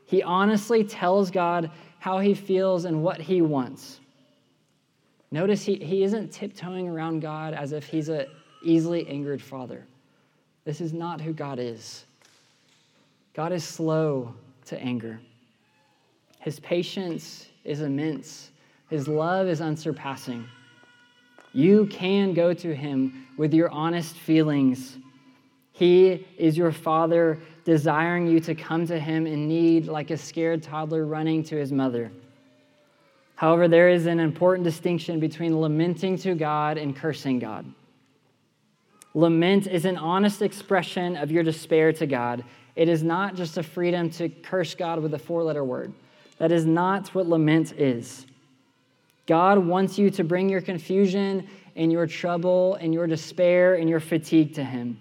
He 0.06 0.24
honestly 0.24 0.84
tells 0.84 1.30
God 1.30 1.70
how 2.00 2.20
he 2.20 2.34
feels 2.34 2.86
and 2.86 3.04
what 3.04 3.22
he 3.22 3.42
wants. 3.42 4.00
Notice 5.32 5.64
he, 5.64 5.76
he 5.76 6.04
isn't 6.04 6.32
tiptoeing 6.32 6.88
around 6.88 7.20
God 7.20 7.54
as 7.54 7.72
if 7.72 7.86
he's 7.86 8.10
an 8.10 8.26
easily 8.64 9.08
angered 9.08 9.42
father. 9.42 9.86
This 10.66 10.82
is 10.82 10.94
not 10.94 11.22
who 11.22 11.34
God 11.34 11.60
is. 11.60 12.06
God 13.34 13.52
is 13.52 13.64
slow 13.64 14.34
to 14.66 14.80
anger. 14.82 15.20
His 16.40 16.60
patience 16.60 17.48
is 17.64 17.82
immense. 17.82 18.52
His 18.90 19.08
love 19.08 19.48
is 19.48 19.62
unsurpassing. 19.62 20.46
You 21.54 21.88
can 21.88 22.34
go 22.34 22.54
to 22.54 22.76
him 22.76 23.28
with 23.38 23.54
your 23.54 23.70
honest 23.70 24.16
feelings. 24.16 24.98
He 25.72 26.28
is 26.38 26.58
your 26.58 26.72
father, 26.72 27.40
desiring 27.70 28.26
you 28.26 28.40
to 28.40 28.56
come 28.56 28.88
to 28.88 29.00
him 29.00 29.28
in 29.28 29.48
need 29.48 29.86
like 29.86 30.10
a 30.10 30.18
scared 30.18 30.64
toddler 30.64 31.06
running 31.06 31.44
to 31.44 31.56
his 31.56 31.72
mother. 31.72 32.12
However, 33.36 33.68
there 33.68 33.90
is 33.90 34.08
an 34.08 34.20
important 34.20 34.64
distinction 34.64 35.20
between 35.20 35.62
lamenting 35.62 36.18
to 36.18 36.34
God 36.34 36.80
and 36.80 36.96
cursing 36.96 37.38
God. 37.38 37.72
Lament 39.14 39.68
is 39.68 39.86
an 39.86 39.98
honest 39.98 40.42
expression 40.42 41.16
of 41.16 41.32
your 41.32 41.44
despair 41.44 41.94
to 41.94 42.08
God. 42.08 42.44
It 42.76 42.90
is 42.90 43.04
not 43.04 43.36
just 43.36 43.60
a 43.60 43.64
freedom 43.64 44.10
to 44.12 44.30
curse 44.30 44.74
God 44.74 45.00
with 45.00 45.14
a 45.14 45.20
four 45.20 45.44
letter 45.44 45.64
word. 45.64 45.94
That 46.40 46.52
is 46.52 46.66
not 46.66 47.14
what 47.14 47.28
lament 47.28 47.74
is. 47.74 48.26
God 49.28 49.60
wants 49.60 50.00
you 50.00 50.10
to 50.10 50.24
bring 50.24 50.50
your 50.50 50.62
confusion 50.62 51.48
and 51.76 51.92
your 51.92 52.08
trouble 52.08 52.80
and 52.82 52.96
your 52.96 53.06
despair 53.06 53.76
and 53.76 53.88
your 53.88 54.00
fatigue 54.00 54.56
to 54.56 54.64
Him. 54.64 55.00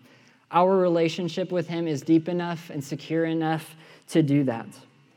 Our 0.51 0.77
relationship 0.77 1.53
with 1.53 1.69
Him 1.69 1.87
is 1.87 2.03
deep 2.03 2.29
enough 2.29 2.71
and 2.71 2.83
secure 2.83 3.25
enough 3.25 3.77
to 4.09 4.23
do 4.23 4.45
that. 4.45 4.67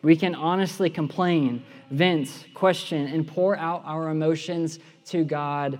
We 0.02 0.16
can 0.16 0.36
honestly 0.36 0.90
complain, 0.90 1.64
vent, 1.90 2.48
question, 2.54 3.08
and 3.08 3.28
pour 3.28 3.58
out 3.58 3.84
our 3.86 4.10
emotions 4.10 4.80
to 5.06 5.24
God 5.24 5.80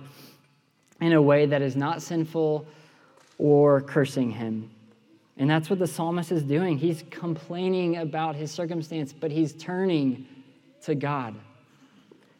in 1.00 1.12
a 1.12 1.20
way 1.20 1.46
that 1.46 1.60
is 1.60 1.76
not 1.76 2.02
sinful 2.02 2.66
or 3.38 3.80
cursing 3.80 4.30
Him. 4.30 4.70
And 5.36 5.48
that's 5.48 5.70
what 5.70 5.78
the 5.78 5.86
psalmist 5.86 6.30
is 6.30 6.42
doing. 6.42 6.78
He's 6.78 7.04
complaining 7.10 7.96
about 7.96 8.36
his 8.36 8.50
circumstance, 8.50 9.12
but 9.12 9.30
he's 9.30 9.52
turning 9.54 10.26
to 10.82 10.94
God. 10.94 11.34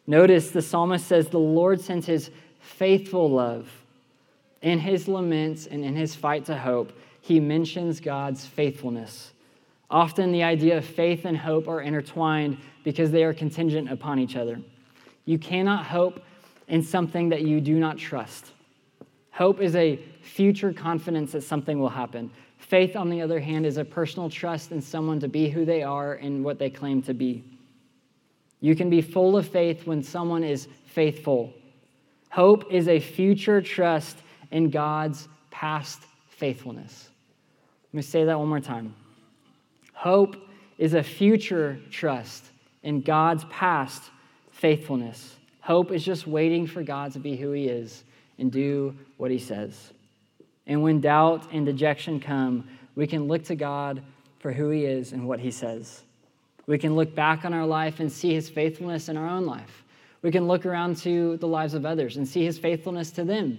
Notice 0.06 0.50
the 0.50 0.62
psalmist 0.62 1.06
says, 1.06 1.28
The 1.28 1.38
Lord 1.38 1.80
sends 1.80 2.06
his 2.06 2.30
faithful 2.60 3.30
love. 3.30 3.70
In 4.62 4.78
his 4.78 5.08
laments 5.08 5.66
and 5.66 5.84
in 5.84 5.94
his 5.94 6.14
fight 6.14 6.44
to 6.46 6.56
hope, 6.56 6.92
he 7.20 7.40
mentions 7.40 8.00
God's 8.00 8.46
faithfulness. 8.46 9.32
Often 9.90 10.32
the 10.32 10.42
idea 10.42 10.78
of 10.78 10.84
faith 10.84 11.24
and 11.24 11.36
hope 11.36 11.68
are 11.68 11.82
intertwined 11.82 12.56
because 12.84 13.10
they 13.10 13.24
are 13.24 13.34
contingent 13.34 13.90
upon 13.90 14.18
each 14.18 14.36
other. 14.36 14.60
You 15.24 15.38
cannot 15.38 15.84
hope 15.84 16.20
in 16.68 16.82
something 16.82 17.28
that 17.28 17.42
you 17.42 17.60
do 17.60 17.78
not 17.78 17.98
trust. 17.98 18.52
Hope 19.32 19.60
is 19.60 19.76
a 19.76 19.96
future 20.22 20.72
confidence 20.72 21.32
that 21.32 21.42
something 21.42 21.78
will 21.78 21.88
happen. 21.88 22.30
Faith, 22.58 22.96
on 22.96 23.10
the 23.10 23.20
other 23.20 23.40
hand, 23.40 23.66
is 23.66 23.76
a 23.76 23.84
personal 23.84 24.30
trust 24.30 24.72
in 24.72 24.80
someone 24.80 25.20
to 25.20 25.28
be 25.28 25.50
who 25.50 25.64
they 25.64 25.82
are 25.82 26.14
and 26.14 26.44
what 26.44 26.58
they 26.58 26.70
claim 26.70 27.02
to 27.02 27.12
be. 27.12 27.44
You 28.60 28.76
can 28.76 28.88
be 28.88 29.02
full 29.02 29.36
of 29.36 29.48
faith 29.48 29.86
when 29.86 30.02
someone 30.02 30.44
is 30.44 30.68
faithful. 30.86 31.52
Hope 32.30 32.72
is 32.72 32.88
a 32.88 33.00
future 33.00 33.60
trust 33.60 34.18
in 34.52 34.70
God's 34.70 35.26
past 35.50 36.02
faithfulness. 36.28 37.08
Let 37.92 37.96
me 37.96 38.02
say 38.02 38.24
that 38.24 38.38
one 38.38 38.48
more 38.48 38.60
time. 38.60 38.94
Hope 39.92 40.36
is 40.78 40.94
a 40.94 41.02
future 41.02 41.78
trust 41.90 42.44
in 42.82 43.00
God's 43.00 43.44
past 43.44 44.02
faithfulness. 44.50 45.36
Hope 45.60 45.90
is 45.90 46.04
just 46.04 46.26
waiting 46.26 46.66
for 46.66 46.82
God 46.82 47.12
to 47.12 47.18
be 47.18 47.36
who 47.36 47.52
He 47.52 47.68
is 47.68 48.04
and 48.38 48.50
do 48.50 48.96
what 49.16 49.30
He 49.30 49.38
says. 49.38 49.92
And 50.66 50.82
when 50.82 51.00
doubt 51.00 51.46
and 51.52 51.66
dejection 51.66 52.20
come, 52.20 52.68
we 52.94 53.06
can 53.06 53.28
look 53.28 53.44
to 53.44 53.54
God 53.54 54.02
for 54.38 54.52
who 54.52 54.70
He 54.70 54.84
is 54.84 55.12
and 55.12 55.26
what 55.26 55.40
He 55.40 55.50
says. 55.50 56.02
We 56.66 56.78
can 56.78 56.94
look 56.94 57.14
back 57.14 57.44
on 57.44 57.54
our 57.54 57.66
life 57.66 58.00
and 58.00 58.10
see 58.10 58.34
His 58.34 58.48
faithfulness 58.48 59.08
in 59.08 59.16
our 59.16 59.28
own 59.28 59.46
life. 59.46 59.84
We 60.22 60.30
can 60.30 60.46
look 60.46 60.66
around 60.66 60.98
to 60.98 61.36
the 61.38 61.48
lives 61.48 61.74
of 61.74 61.84
others 61.86 62.16
and 62.16 62.26
see 62.26 62.44
His 62.44 62.58
faithfulness 62.58 63.10
to 63.12 63.24
them. 63.24 63.58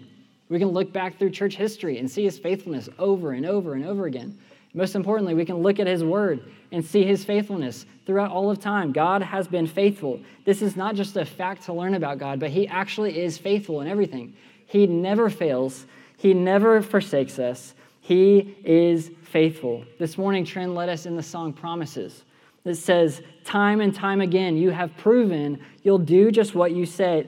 We 0.50 0.60
can 0.60 0.70
look 0.70 0.92
back 0.94 1.18
through 1.18 1.32
church 1.32 1.56
history 1.56 1.98
and 1.98 2.10
see 2.10 2.24
His 2.24 2.38
faithfulness 2.40 2.90
over 3.00 3.32
and 3.32 3.46
over 3.46 3.74
and 3.74 3.86
over 3.86 4.06
again. 4.06 4.38
Most 4.74 4.96
importantly, 4.96 5.36
we 5.36 5.46
can 5.46 5.58
look 5.58 5.80
at 5.80 5.88
His 5.88 6.04
Word 6.04 6.44
and 6.72 6.84
see 6.84 7.04
His 7.04 7.24
faithfulness 7.24 7.86
throughout 8.06 8.32
all 8.32 8.50
of 8.50 8.60
time. 8.60 8.92
God 8.92 9.22
has 9.22 9.48
been 9.48 9.68
faithful. 9.68 10.20
This 10.46 10.62
is 10.62 10.76
not 10.76 10.96
just 10.96 11.16
a 11.16 11.26
fact 11.26 11.64
to 11.66 11.74
learn 11.74 11.94
about 11.94 12.18
God, 12.18 12.40
but 12.40 12.50
He 12.50 12.68
actually 12.68 13.20
is 13.20 13.38
faithful 13.38 13.82
in 13.82 13.88
everything. 13.88 14.36
He 14.66 14.88
never 14.88 15.30
fails, 15.30 15.86
he 16.24 16.34
never 16.34 16.82
forsakes 16.82 17.38
us. 17.38 17.76
He 18.00 18.56
is 18.64 19.12
faithful. 19.24 19.84
This 20.00 20.18
morning, 20.18 20.46
Trent 20.46 20.74
led 20.74 20.90
us 20.90 21.06
in 21.06 21.18
the 21.18 21.24
song 21.24 21.52
Promises. 21.52 22.24
It 22.66 22.76
says, 22.76 23.22
Time 23.44 23.82
and 23.82 23.94
time 23.94 24.22
again, 24.22 24.56
you 24.56 24.72
have 24.72 24.96
proven 24.96 25.60
you'll 25.84 25.98
do 25.98 26.32
just 26.32 26.56
what 26.56 26.72
you 26.72 26.86
said. 26.86 27.28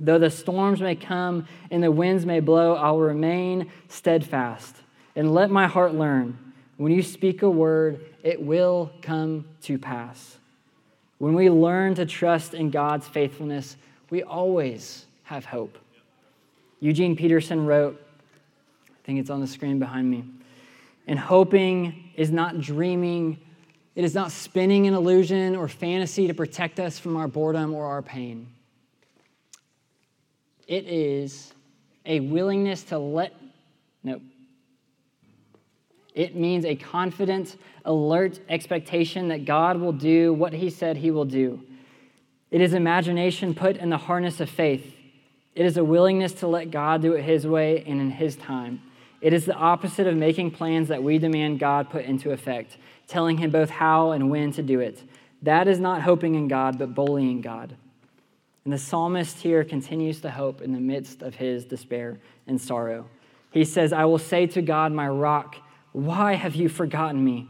Though 0.00 0.18
the 0.18 0.30
storms 0.30 0.80
may 0.80 0.94
come 0.94 1.46
and 1.70 1.82
the 1.82 1.90
winds 1.90 2.24
may 2.24 2.40
blow, 2.40 2.74
I'll 2.74 2.98
remain 2.98 3.70
steadfast. 3.88 4.76
And 5.16 5.34
let 5.34 5.50
my 5.50 5.66
heart 5.66 5.94
learn 5.94 6.38
when 6.78 6.92
you 6.92 7.02
speak 7.02 7.42
a 7.42 7.50
word, 7.50 8.06
it 8.22 8.40
will 8.40 8.92
come 9.02 9.44
to 9.62 9.78
pass. 9.78 10.38
When 11.18 11.34
we 11.34 11.50
learn 11.50 11.96
to 11.96 12.06
trust 12.06 12.54
in 12.54 12.70
God's 12.70 13.06
faithfulness, 13.06 13.76
we 14.10 14.22
always 14.22 15.04
have 15.24 15.44
hope. 15.44 15.76
Eugene 16.78 17.16
Peterson 17.16 17.66
wrote, 17.66 18.00
I 18.88 18.92
think 19.04 19.18
it's 19.18 19.28
on 19.28 19.40
the 19.40 19.48
screen 19.48 19.80
behind 19.80 20.08
me, 20.08 20.24
and 21.08 21.18
hoping 21.18 22.10
is 22.14 22.30
not 22.30 22.60
dreaming, 22.60 23.38
it 23.96 24.04
is 24.04 24.14
not 24.14 24.30
spinning 24.30 24.86
an 24.86 24.94
illusion 24.94 25.56
or 25.56 25.66
fantasy 25.66 26.28
to 26.28 26.34
protect 26.34 26.78
us 26.78 26.96
from 26.96 27.16
our 27.16 27.26
boredom 27.26 27.74
or 27.74 27.86
our 27.86 28.02
pain. 28.02 28.46
It 30.68 30.86
is 30.86 31.52
a 32.06 32.20
willingness 32.20 32.84
to 32.84 32.98
let, 32.98 33.34
no, 34.04 34.20
it 36.14 36.36
means 36.36 36.64
a 36.64 36.76
confident, 36.76 37.56
alert 37.84 38.38
expectation 38.48 39.28
that 39.28 39.44
God 39.44 39.80
will 39.80 39.92
do 39.92 40.32
what 40.32 40.52
he 40.52 40.70
said 40.70 40.98
he 40.98 41.10
will 41.10 41.24
do. 41.24 41.60
It 42.50 42.60
is 42.60 42.72
imagination 42.72 43.54
put 43.54 43.76
in 43.76 43.90
the 43.90 43.98
harness 43.98 44.40
of 44.40 44.48
faith. 44.48 44.94
It 45.54 45.66
is 45.66 45.76
a 45.76 45.84
willingness 45.84 46.32
to 46.34 46.46
let 46.46 46.70
God 46.70 47.02
do 47.02 47.14
it 47.14 47.22
His 47.22 47.46
way 47.46 47.82
and 47.86 48.00
in 48.00 48.10
His 48.10 48.36
time. 48.36 48.80
It 49.20 49.32
is 49.32 49.44
the 49.44 49.54
opposite 49.54 50.06
of 50.06 50.16
making 50.16 50.52
plans 50.52 50.88
that 50.88 51.02
we 51.02 51.18
demand 51.18 51.58
God 51.58 51.90
put 51.90 52.04
into 52.04 52.30
effect, 52.30 52.76
telling 53.06 53.38
Him 53.38 53.50
both 53.50 53.68
how 53.68 54.12
and 54.12 54.30
when 54.30 54.52
to 54.52 54.62
do 54.62 54.80
it. 54.80 55.02
That 55.42 55.66
is 55.66 55.80
not 55.80 56.02
hoping 56.02 56.36
in 56.36 56.48
God, 56.48 56.78
but 56.78 56.94
bullying 56.94 57.40
God. 57.40 57.76
And 58.68 58.72
the 58.74 58.78
psalmist 58.78 59.38
here 59.38 59.64
continues 59.64 60.20
to 60.20 60.30
hope 60.30 60.60
in 60.60 60.74
the 60.74 60.78
midst 60.78 61.22
of 61.22 61.34
his 61.36 61.64
despair 61.64 62.18
and 62.46 62.60
sorrow. 62.60 63.06
He 63.50 63.64
says, 63.64 63.94
I 63.94 64.04
will 64.04 64.18
say 64.18 64.46
to 64.48 64.60
God, 64.60 64.92
my 64.92 65.08
rock, 65.08 65.56
why 65.92 66.34
have 66.34 66.54
you 66.54 66.68
forgotten 66.68 67.24
me? 67.24 67.48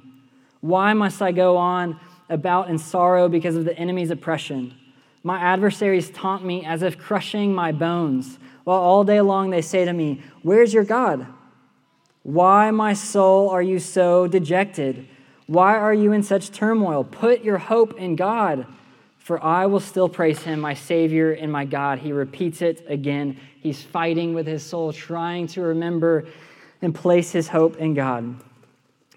Why 0.60 0.92
must 0.92 1.20
I 1.20 1.32
go 1.32 1.56
on 1.56 1.98
about 2.28 2.70
in 2.70 2.78
sorrow 2.78 3.28
because 3.28 3.56
of 3.56 3.64
the 3.64 3.76
enemy's 3.76 4.12
oppression? 4.12 4.76
My 5.24 5.40
adversaries 5.40 6.08
taunt 6.08 6.44
me 6.44 6.64
as 6.64 6.84
if 6.84 6.96
crushing 6.96 7.52
my 7.52 7.72
bones, 7.72 8.38
while 8.62 8.78
all 8.78 9.02
day 9.02 9.20
long 9.20 9.50
they 9.50 9.60
say 9.60 9.84
to 9.84 9.92
me, 9.92 10.22
Where's 10.42 10.72
your 10.72 10.84
God? 10.84 11.26
Why, 12.22 12.70
my 12.70 12.92
soul, 12.92 13.50
are 13.50 13.60
you 13.60 13.80
so 13.80 14.28
dejected? 14.28 15.08
Why 15.48 15.74
are 15.74 15.94
you 15.94 16.12
in 16.12 16.22
such 16.22 16.52
turmoil? 16.52 17.02
Put 17.02 17.42
your 17.42 17.58
hope 17.58 17.98
in 17.98 18.14
God, 18.14 18.68
for 19.28 19.44
I 19.44 19.66
will 19.66 19.78
still 19.78 20.08
praise 20.08 20.42
him, 20.42 20.58
my 20.58 20.72
Savior 20.72 21.32
and 21.32 21.52
my 21.52 21.66
God. 21.66 21.98
He 21.98 22.12
repeats 22.12 22.62
it 22.62 22.82
again. 22.88 23.38
He's 23.60 23.82
fighting 23.82 24.32
with 24.32 24.46
his 24.46 24.62
soul, 24.62 24.90
trying 24.90 25.48
to 25.48 25.60
remember 25.60 26.26
and 26.80 26.94
place 26.94 27.30
his 27.30 27.46
hope 27.46 27.76
in 27.76 27.92
God. 27.92 28.42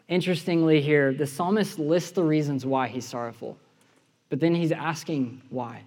Interestingly, 0.09 0.81
here, 0.81 1.13
the 1.13 1.25
psalmist 1.25 1.79
lists 1.79 2.11
the 2.11 2.23
reasons 2.23 2.65
why 2.65 2.89
he's 2.89 3.07
sorrowful, 3.07 3.57
but 4.27 4.41
then 4.41 4.53
he's 4.53 4.73
asking 4.73 5.43
why. 5.49 5.83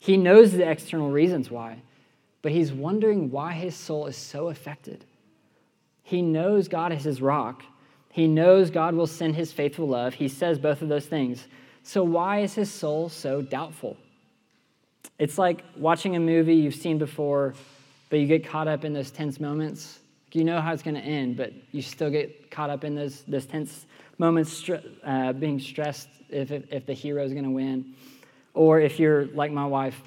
He 0.00 0.16
knows 0.16 0.50
the 0.50 0.68
external 0.68 1.12
reasons 1.12 1.52
why, 1.52 1.82
but 2.42 2.50
he's 2.50 2.72
wondering 2.72 3.30
why 3.30 3.52
his 3.52 3.76
soul 3.76 4.06
is 4.06 4.16
so 4.16 4.48
affected. 4.48 5.04
He 6.02 6.20
knows 6.20 6.66
God 6.66 6.90
is 6.90 7.04
his 7.04 7.22
rock. 7.22 7.62
He 8.10 8.26
knows 8.26 8.70
God 8.70 8.96
will 8.96 9.06
send 9.06 9.36
his 9.36 9.52
faithful 9.52 9.86
love. 9.86 10.14
He 10.14 10.26
says 10.26 10.58
both 10.58 10.82
of 10.82 10.88
those 10.88 11.06
things. 11.06 11.46
So, 11.84 12.02
why 12.02 12.40
is 12.40 12.54
his 12.54 12.72
soul 12.72 13.08
so 13.10 13.42
doubtful? 13.42 13.96
It's 15.18 15.38
like 15.38 15.64
watching 15.76 16.16
a 16.16 16.20
movie 16.20 16.56
you've 16.56 16.74
seen 16.74 16.98
before, 16.98 17.54
but 18.08 18.18
you 18.18 18.26
get 18.26 18.48
caught 18.48 18.66
up 18.66 18.84
in 18.84 18.92
those 18.92 19.10
tense 19.10 19.38
moments. 19.38 20.00
You 20.32 20.42
know 20.42 20.60
how 20.60 20.72
it's 20.72 20.82
going 20.82 20.96
to 20.96 21.00
end, 21.00 21.36
but 21.36 21.52
you 21.70 21.80
still 21.80 22.10
get 22.10 22.50
caught 22.50 22.68
up 22.68 22.82
in 22.82 22.96
those, 22.96 23.22
those 23.28 23.46
tense 23.46 23.86
moments, 24.18 24.68
uh, 25.04 25.32
being 25.32 25.60
stressed 25.60 26.08
if, 26.28 26.50
if, 26.50 26.64
if 26.72 26.86
the 26.86 26.92
hero 26.92 27.22
is 27.22 27.32
going 27.32 27.44
to 27.44 27.50
win. 27.50 27.94
Or 28.54 28.80
if 28.80 28.98
you're 28.98 29.26
like 29.26 29.52
my 29.52 29.66
wife, 29.66 30.02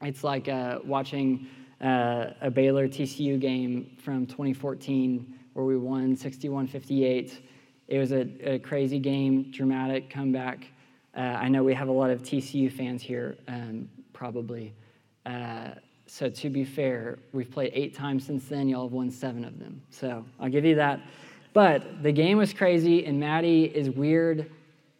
it's 0.00 0.24
like 0.24 0.48
uh, 0.48 0.78
watching 0.84 1.46
uh, 1.82 2.30
a 2.40 2.50
Baylor 2.50 2.88
TCU 2.88 3.38
game 3.38 3.96
from 4.02 4.26
2014 4.26 5.38
where 5.52 5.66
we 5.66 5.76
won 5.76 6.16
61 6.16 6.68
58. 6.68 7.40
It 7.88 7.98
was 7.98 8.12
a, 8.12 8.54
a, 8.54 8.58
crazy 8.60 8.98
game, 8.98 9.50
dramatic 9.50 10.08
comeback. 10.08 10.68
Uh, 11.16 11.20
I 11.20 11.48
know 11.48 11.62
we 11.62 11.74
have 11.74 11.88
a 11.88 11.92
lot 11.92 12.10
of 12.10 12.22
TCU 12.22 12.70
fans 12.70 13.02
here, 13.02 13.36
um, 13.48 13.88
probably. 14.12 14.72
Uh, 15.26 15.70
so, 16.06 16.28
to 16.28 16.50
be 16.50 16.64
fair, 16.64 17.18
we've 17.32 17.50
played 17.50 17.72
eight 17.74 17.94
times 17.94 18.26
since 18.26 18.46
then. 18.46 18.68
Y'all 18.68 18.84
have 18.84 18.92
won 18.92 19.10
seven 19.10 19.44
of 19.44 19.58
them. 19.58 19.80
So, 19.90 20.24
I'll 20.40 20.50
give 20.50 20.64
you 20.64 20.74
that. 20.74 21.00
But 21.52 22.02
the 22.02 22.12
game 22.12 22.36
was 22.38 22.52
crazy, 22.52 23.06
and 23.06 23.18
Maddie 23.18 23.64
is 23.64 23.90
weird 23.90 24.50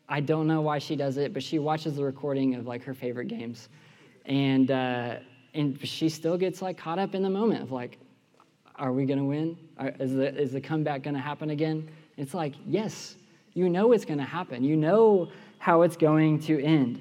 I 0.08 0.20
don't 0.20 0.46
know 0.46 0.60
why 0.60 0.78
she 0.78 0.96
does 0.96 1.16
it, 1.16 1.32
but 1.32 1.42
she 1.42 1.58
watches 1.58 1.96
the 1.96 2.04
recording 2.04 2.54
of 2.54 2.66
like 2.66 2.84
her 2.84 2.94
favorite 2.94 3.28
games, 3.28 3.68
and 4.26 4.70
uh, 4.70 5.16
and 5.54 5.78
she 5.86 6.08
still 6.08 6.36
gets 6.36 6.60
like 6.60 6.76
caught 6.76 6.98
up 6.98 7.14
in 7.14 7.22
the 7.22 7.30
moment 7.30 7.62
of 7.62 7.72
like, 7.72 7.98
are 8.76 8.92
we 8.92 9.06
gonna 9.06 9.24
win? 9.24 9.56
Is 9.98 10.12
the 10.12 10.34
is 10.34 10.52
the 10.52 10.60
comeback 10.60 11.02
gonna 11.02 11.20
happen 11.20 11.50
again? 11.50 11.88
It's 12.16 12.34
like 12.34 12.54
yes, 12.66 13.16
you 13.54 13.68
know 13.68 13.92
it's 13.92 14.04
gonna 14.04 14.24
happen. 14.24 14.62
You 14.62 14.76
know 14.76 15.30
how 15.64 15.82
it's 15.82 15.96
going 15.96 16.38
to 16.40 16.62
end. 16.62 17.00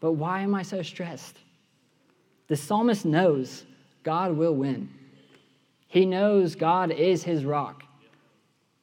But 0.00 0.12
why 0.12 0.40
am 0.42 0.54
I 0.54 0.62
so 0.62 0.82
stressed? 0.82 1.38
The 2.48 2.56
psalmist 2.56 3.04
knows 3.04 3.64
God 4.02 4.36
will 4.36 4.54
win. 4.54 4.90
He 5.86 6.04
knows 6.04 6.54
God 6.54 6.90
is 6.90 7.22
his 7.22 7.44
rock. 7.44 7.84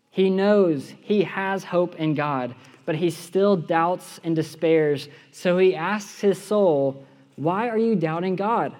He 0.09 0.29
knows 0.29 0.93
he 1.01 1.23
has 1.23 1.63
hope 1.63 1.95
in 1.95 2.15
God 2.15 2.55
but 2.85 2.95
he 2.95 3.09
still 3.09 3.57
doubts 3.57 4.19
and 4.23 4.35
despairs. 4.35 5.09
So 5.31 5.57
he 5.57 5.75
asks 5.75 6.21
his 6.21 6.41
soul, 6.41 7.03
Why 7.35 7.67
are 7.67 7.77
you 7.77 7.95
doubting 7.95 8.35
God? 8.35 8.73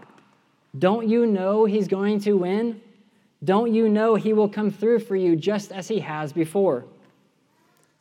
Don't 0.78 1.10
you 1.10 1.26
know 1.26 1.66
he's 1.66 1.88
going 1.88 2.20
to 2.22 2.34
win? 2.34 2.82
Don't 3.44 3.74
you 3.74 3.90
know 3.90 4.16
he 4.16 4.34
will 4.34 4.50
come 4.50 4.72
through 4.72 5.00
for 5.00 5.16
you 5.16 5.36
just 5.36 5.72
as 5.72 5.88
he 5.88 6.00
has 6.00 6.32
before? 6.32 6.86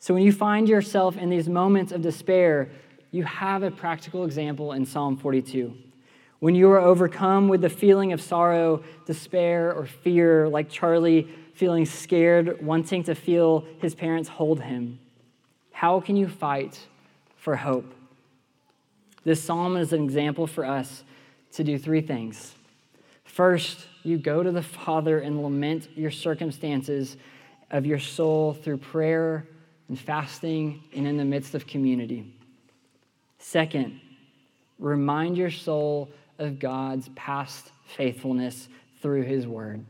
So 0.05 0.13
when 0.13 0.21
you 0.21 0.31
find 0.31 0.69
yourself 0.69 1.17
in 1.17 1.31
these 1.31 1.49
moments 1.49 1.91
of 1.91 2.03
despair, 2.03 2.69
you 3.09 3.23
have 3.23 3.63
a 3.63 3.71
practical 3.71 4.23
example 4.23 4.73
in 4.73 4.85
Psalm 4.85 5.17
42. 5.17 5.75
When 6.37 6.53
you 6.53 6.69
are 6.69 6.79
overcome 6.79 7.47
with 7.47 7.61
the 7.61 7.71
feeling 7.71 8.13
of 8.13 8.21
sorrow, 8.21 8.83
despair, 9.07 9.73
or 9.73 9.87
fear, 9.87 10.47
like 10.47 10.69
Charlie 10.69 11.27
feeling 11.55 11.87
scared, 11.87 12.63
wanting 12.63 13.01
to 13.05 13.15
feel 13.15 13.65
his 13.81 13.95
parents 13.95 14.29
hold 14.29 14.61
him, 14.61 14.99
how 15.71 15.99
can 15.99 16.15
you 16.15 16.27
fight 16.27 16.85
for 17.35 17.55
hope? 17.55 17.91
This 19.23 19.43
psalm 19.43 19.75
is 19.75 19.91
an 19.91 20.03
example 20.03 20.45
for 20.45 20.65
us 20.65 21.03
to 21.53 21.63
do 21.63 21.79
three 21.79 22.01
things. 22.01 22.53
First, 23.23 23.87
you 24.03 24.19
go 24.19 24.43
to 24.43 24.51
the 24.51 24.61
Father 24.61 25.17
and 25.17 25.41
lament 25.41 25.89
your 25.95 26.11
circumstances 26.11 27.17
of 27.71 27.87
your 27.87 27.97
soul 27.97 28.53
through 28.53 28.77
prayer 28.77 29.47
and 29.87 29.99
fasting 29.99 30.83
and 30.95 31.07
in 31.07 31.17
the 31.17 31.25
midst 31.25 31.55
of 31.55 31.67
community. 31.67 32.33
Second, 33.37 33.99
remind 34.79 35.37
your 35.37 35.51
soul 35.51 36.09
of 36.39 36.59
God's 36.59 37.09
past 37.15 37.71
faithfulness 37.85 38.67
through 39.01 39.23
his 39.23 39.45
word. 39.45 39.85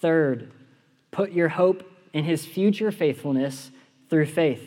Third, 0.00 0.50
put 1.10 1.32
your 1.32 1.48
hope 1.48 1.90
in 2.12 2.24
his 2.24 2.44
future 2.44 2.90
faithfulness 2.90 3.70
through 4.08 4.26
faith 4.26 4.62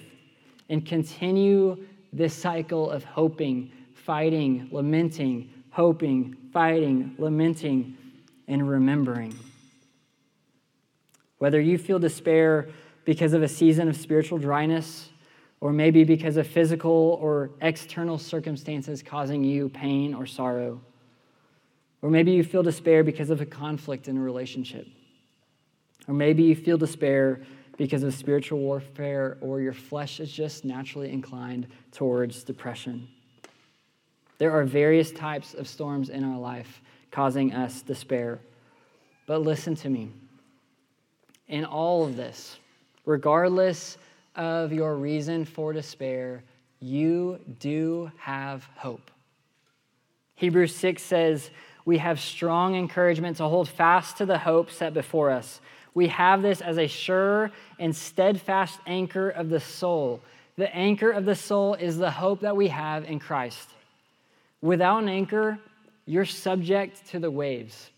and 0.70 0.86
continue 0.86 1.78
this 2.14 2.34
cycle 2.34 2.90
of 2.90 3.04
hoping, 3.04 3.72
fighting, 3.94 4.70
lamenting, 4.72 5.50
hoping, 5.72 6.36
fighting, 6.52 7.16
lamenting, 7.18 7.98
and 8.48 8.70
remembering. 8.70 9.34
Whether 11.40 11.60
you 11.60 11.78
feel 11.78 11.98
despair 11.98 12.70
because 13.06 13.34
of 13.34 13.44
a 13.44 13.48
season 13.48 13.88
of 13.88 13.96
spiritual 13.96 14.38
dryness, 14.38 15.10
or 15.60 15.72
maybe 15.72 16.04
because 16.04 16.38
of 16.38 16.48
physical 16.48 17.20
or 17.22 17.52
external 17.62 18.18
circumstances 18.18 19.04
causing 19.04 19.44
you 19.44 19.70
pain 19.70 20.14
or 20.14 20.26
sorrow, 20.26 20.82
or 22.02 22.10
maybe 22.10 22.32
you 22.32 22.44
feel 22.44 22.64
despair 22.64 23.04
because 23.04 23.30
of 23.30 23.42
a 23.42 23.46
conflict 23.46 24.08
in 24.08 24.18
a 24.18 24.22
relationship, 24.22 24.88
or 26.08 26.14
maybe 26.14 26.44
you 26.44 26.56
feel 26.56 26.78
despair 26.78 27.42
because 27.78 28.04
of 28.04 28.14
spiritual 28.14 28.60
warfare, 28.60 29.38
or 29.42 29.62
your 29.62 29.74
flesh 29.74 30.20
is 30.20 30.32
just 30.32 30.66
naturally 30.66 31.12
inclined 31.12 31.68
towards 31.92 32.44
depression. 32.44 33.08
There 34.38 34.52
are 34.52 34.64
various 34.64 35.12
types 35.12 35.54
of 35.54 35.68
storms 35.68 36.10
in 36.10 36.24
our 36.24 36.38
life 36.38 36.82
causing 37.12 37.54
us 37.54 37.82
despair. 37.82 38.40
But 39.28 39.42
listen 39.44 39.76
to 39.76 39.90
me. 39.90 40.12
In 41.48 41.66
all 41.66 42.06
of 42.06 42.16
this, 42.16 42.58
regardless 43.06 43.98
of 44.36 44.72
your 44.72 44.96
reason 44.96 45.46
for 45.46 45.74
despair, 45.74 46.44
you 46.80 47.40
do 47.60 48.12
have 48.18 48.68
hope. 48.76 49.12
Hebrews 50.36 50.76
6 50.76 51.04
says, 51.04 51.52
We 51.86 52.00
have 52.00 52.20
strong 52.20 52.76
encouragement 52.76 53.38
to 53.38 53.44
hold 53.44 53.70
fast 53.70 54.18
to 54.18 54.26
the 54.26 54.40
hope 54.40 54.72
set 54.72 54.94
before 54.94 55.30
us. 55.30 55.62
We 55.94 56.08
have 56.08 56.42
this 56.42 56.62
as 56.62 56.78
a 56.78 56.88
sure 56.88 57.52
and 57.78 57.96
steadfast 57.96 58.80
anchor 58.88 59.30
of 59.30 59.50
the 59.50 59.60
soul. 59.60 60.22
The 60.58 60.74
anchor 60.76 61.12
of 61.12 61.26
the 61.26 61.36
soul 61.36 61.76
is 61.76 61.98
the 61.98 62.12
hope 62.12 62.42
that 62.42 62.56
we 62.56 62.70
have 62.70 63.06
in 63.06 63.20
Christ. 63.20 63.70
Without 64.62 65.04
an 65.04 65.10
anchor, 65.10 65.60
you're 66.06 66.26
subject 66.26 67.08
to 67.10 67.20
the 67.20 67.32
waves. 67.32 67.90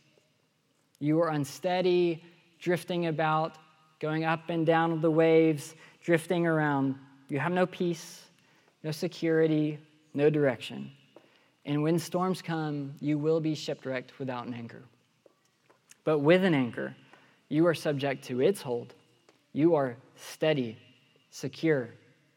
You 1.00 1.20
are 1.22 1.30
unsteady, 1.30 2.24
drifting 2.60 3.08
about, 3.08 3.56
going 4.04 4.26
up 4.26 4.50
and 4.50 4.66
down 4.66 5.00
the 5.00 5.10
waves, 5.10 5.76
drifting 6.04 6.46
around. 6.46 6.94
You 7.30 7.40
have 7.40 7.54
no 7.54 7.66
peace, 7.66 8.26
no 8.84 8.92
security, 8.92 9.80
no 10.14 10.30
direction. 10.30 10.92
And 11.64 11.82
when 11.82 11.98
storms 11.98 12.42
come, 12.42 12.96
you 13.00 13.18
will 13.18 13.40
be 13.40 13.56
shipwrecked 13.56 14.20
without 14.20 14.46
an 14.46 14.54
anchor. 14.54 14.84
But 16.04 16.20
with 16.20 16.44
an 16.44 16.54
anchor, 16.54 16.94
you 17.48 17.66
are 17.66 17.74
subject 17.74 18.26
to 18.26 18.42
its 18.42 18.62
hold. 18.62 18.94
You 19.54 19.76
are 19.76 19.96
steady, 20.18 20.78
secure, 21.30 21.88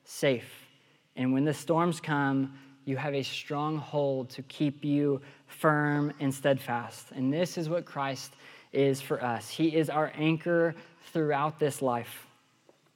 safe. 0.05 0.69
And 1.17 1.33
when 1.33 1.45
the 1.45 1.55
storms 1.55 1.99
come, 1.99 2.57
you 2.85 2.97
have 2.97 3.15
a 3.15 3.25
strong 3.25 3.79
hold 3.79 4.31
to 4.31 4.43
keep 4.43 4.85
you 4.85 5.21
firm 5.49 6.13
and 6.21 6.33
steadfast. 6.33 7.11
And 7.11 7.33
this 7.33 7.59
is 7.59 7.69
what 7.69 7.85
Christ 7.85 8.35
is 8.73 9.01
for 9.01 9.21
us. 9.21 9.49
He 9.49 9.75
is 9.75 9.91
our 9.91 10.13
anchor 10.15 10.77
throughout 11.13 11.59
this 11.59 11.83
life. 11.83 12.27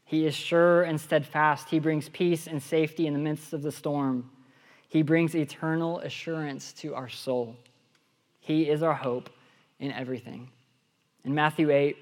He 0.04 0.26
is 0.26 0.34
sure 0.34 0.82
and 0.82 1.00
steadfast. 1.00 1.68
He 1.68 1.78
brings 1.78 2.08
peace 2.08 2.46
and 2.46 2.62
safety 2.62 3.06
in 3.06 3.12
the 3.12 3.18
midst 3.18 3.52
of 3.52 3.62
the 3.62 3.72
storm. 3.72 4.30
He 4.88 5.02
brings 5.02 5.34
eternal 5.34 6.00
assurance 6.00 6.72
to 6.74 6.94
our 6.94 7.08
soul. 7.08 7.56
He 8.40 8.68
is 8.68 8.82
our 8.82 8.94
hope 8.94 9.30
in 9.78 9.92
everything. 9.92 10.48
In 11.24 11.34
Matthew 11.34 11.70
8, 11.70 11.96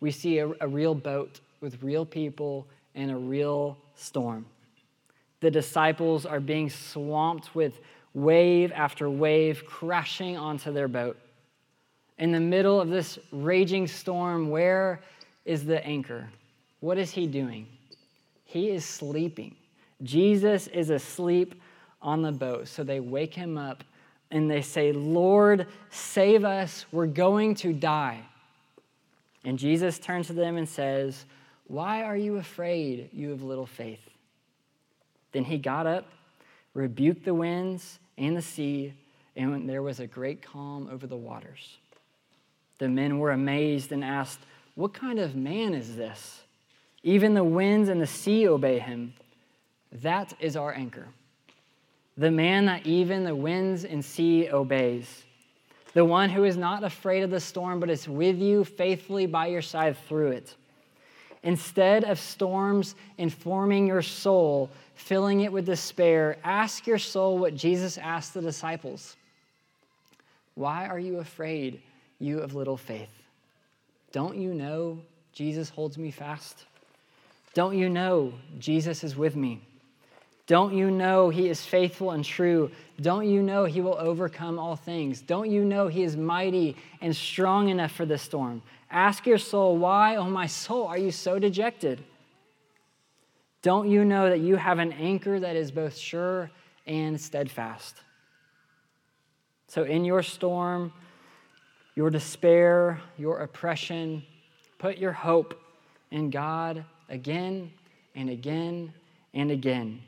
we 0.00 0.10
see 0.10 0.38
a, 0.38 0.50
a 0.60 0.66
real 0.66 0.94
boat 0.94 1.40
with 1.60 1.82
real 1.82 2.04
people 2.04 2.66
and 2.94 3.10
a 3.10 3.16
real 3.16 3.78
storm 3.94 4.46
the 5.42 5.50
disciples 5.50 6.24
are 6.24 6.40
being 6.40 6.70
swamped 6.70 7.54
with 7.54 7.80
wave 8.14 8.72
after 8.72 9.10
wave 9.10 9.66
crashing 9.66 10.36
onto 10.36 10.72
their 10.72 10.88
boat. 10.88 11.18
In 12.16 12.30
the 12.30 12.40
middle 12.40 12.80
of 12.80 12.88
this 12.88 13.18
raging 13.32 13.88
storm, 13.88 14.50
where 14.50 15.00
is 15.44 15.64
the 15.64 15.84
anchor? 15.84 16.28
What 16.80 16.98
is 16.98 17.10
he 17.10 17.26
doing? 17.26 17.66
He 18.44 18.70
is 18.70 18.84
sleeping. 18.84 19.56
Jesus 20.02 20.66
is 20.66 20.90
asleep 20.90 21.60
on 22.00 22.22
the 22.22 22.32
boat. 22.32 22.68
So 22.68 22.84
they 22.84 23.00
wake 23.00 23.34
him 23.34 23.56
up 23.56 23.84
and 24.30 24.50
they 24.50 24.62
say, 24.62 24.92
Lord, 24.92 25.66
save 25.90 26.44
us. 26.44 26.86
We're 26.90 27.06
going 27.06 27.54
to 27.56 27.72
die. 27.72 28.20
And 29.44 29.58
Jesus 29.58 29.98
turns 29.98 30.28
to 30.28 30.32
them 30.32 30.56
and 30.56 30.68
says, 30.68 31.24
Why 31.66 32.02
are 32.02 32.16
you 32.16 32.36
afraid, 32.36 33.10
you 33.12 33.30
have 33.30 33.42
little 33.42 33.66
faith? 33.66 34.08
Then 35.32 35.44
he 35.44 35.58
got 35.58 35.86
up, 35.86 36.06
rebuked 36.74 37.24
the 37.24 37.34
winds 37.34 37.98
and 38.18 38.36
the 38.36 38.42
sea, 38.42 38.94
and 39.36 39.68
there 39.68 39.82
was 39.82 40.00
a 40.00 40.06
great 40.06 40.42
calm 40.42 40.88
over 40.92 41.06
the 41.06 41.16
waters. 41.16 41.78
The 42.78 42.88
men 42.88 43.18
were 43.18 43.30
amazed 43.30 43.92
and 43.92 44.04
asked, 44.04 44.40
What 44.74 44.94
kind 44.94 45.18
of 45.18 45.36
man 45.36 45.74
is 45.74 45.96
this? 45.96 46.40
Even 47.02 47.34
the 47.34 47.44
winds 47.44 47.88
and 47.88 48.00
the 48.00 48.06
sea 48.06 48.48
obey 48.48 48.78
him. 48.78 49.14
That 49.90 50.32
is 50.40 50.56
our 50.56 50.72
anchor. 50.72 51.08
The 52.16 52.30
man 52.30 52.66
that 52.66 52.86
even 52.86 53.24
the 53.24 53.34
winds 53.34 53.84
and 53.84 54.04
sea 54.04 54.48
obeys. 54.50 55.24
The 55.94 56.04
one 56.04 56.30
who 56.30 56.44
is 56.44 56.56
not 56.56 56.84
afraid 56.84 57.22
of 57.22 57.30
the 57.30 57.40
storm, 57.40 57.80
but 57.80 57.90
is 57.90 58.08
with 58.08 58.38
you 58.38 58.64
faithfully 58.64 59.26
by 59.26 59.48
your 59.48 59.60
side 59.62 59.96
through 60.08 60.28
it. 60.28 60.54
Instead 61.42 62.04
of 62.04 62.18
storms 62.18 62.94
informing 63.18 63.86
your 63.86 64.00
soul, 64.00 64.70
filling 64.94 65.40
it 65.40 65.52
with 65.52 65.66
despair, 65.66 66.38
ask 66.44 66.86
your 66.86 66.98
soul 66.98 67.36
what 67.36 67.54
Jesus 67.54 67.98
asked 67.98 68.32
the 68.32 68.40
disciples 68.40 69.16
Why 70.54 70.86
are 70.86 70.98
you 70.98 71.18
afraid, 71.18 71.82
you 72.18 72.38
of 72.38 72.54
little 72.54 72.76
faith? 72.76 73.21
Don't 74.12 74.36
you 74.36 74.54
know 74.54 75.00
Jesus 75.32 75.70
holds 75.70 75.98
me 75.98 76.10
fast? 76.10 76.66
Don't 77.54 77.76
you 77.76 77.88
know 77.88 78.32
Jesus 78.58 79.04
is 79.04 79.16
with 79.16 79.36
me? 79.36 79.62
Don't 80.46 80.74
you 80.74 80.90
know 80.90 81.30
he 81.30 81.48
is 81.48 81.64
faithful 81.64 82.10
and 82.10 82.24
true? 82.24 82.70
Don't 83.00 83.28
you 83.28 83.42
know 83.42 83.64
he 83.64 83.80
will 83.80 83.96
overcome 83.98 84.58
all 84.58 84.76
things? 84.76 85.20
Don't 85.20 85.50
you 85.50 85.64
know 85.64 85.88
he 85.88 86.02
is 86.02 86.16
mighty 86.16 86.76
and 87.00 87.14
strong 87.14 87.68
enough 87.68 87.92
for 87.92 88.04
this 88.04 88.22
storm? 88.22 88.62
Ask 88.90 89.26
your 89.26 89.38
soul, 89.38 89.78
why, 89.78 90.16
oh 90.16 90.28
my 90.28 90.46
soul, 90.46 90.86
are 90.86 90.98
you 90.98 91.10
so 91.10 91.38
dejected? 91.38 92.02
Don't 93.62 93.88
you 93.88 94.04
know 94.04 94.28
that 94.28 94.40
you 94.40 94.56
have 94.56 94.78
an 94.78 94.92
anchor 94.92 95.38
that 95.38 95.56
is 95.56 95.70
both 95.70 95.96
sure 95.96 96.50
and 96.86 97.18
steadfast? 97.20 97.96
So, 99.68 99.84
in 99.84 100.04
your 100.04 100.22
storm, 100.22 100.92
your 101.94 102.10
despair, 102.10 103.00
your 103.18 103.40
oppression, 103.40 104.22
put 104.78 104.98
your 104.98 105.12
hope 105.12 105.60
in 106.10 106.30
God 106.30 106.84
again 107.08 107.70
and 108.14 108.30
again 108.30 108.92
and 109.34 109.50
again. 109.50 110.00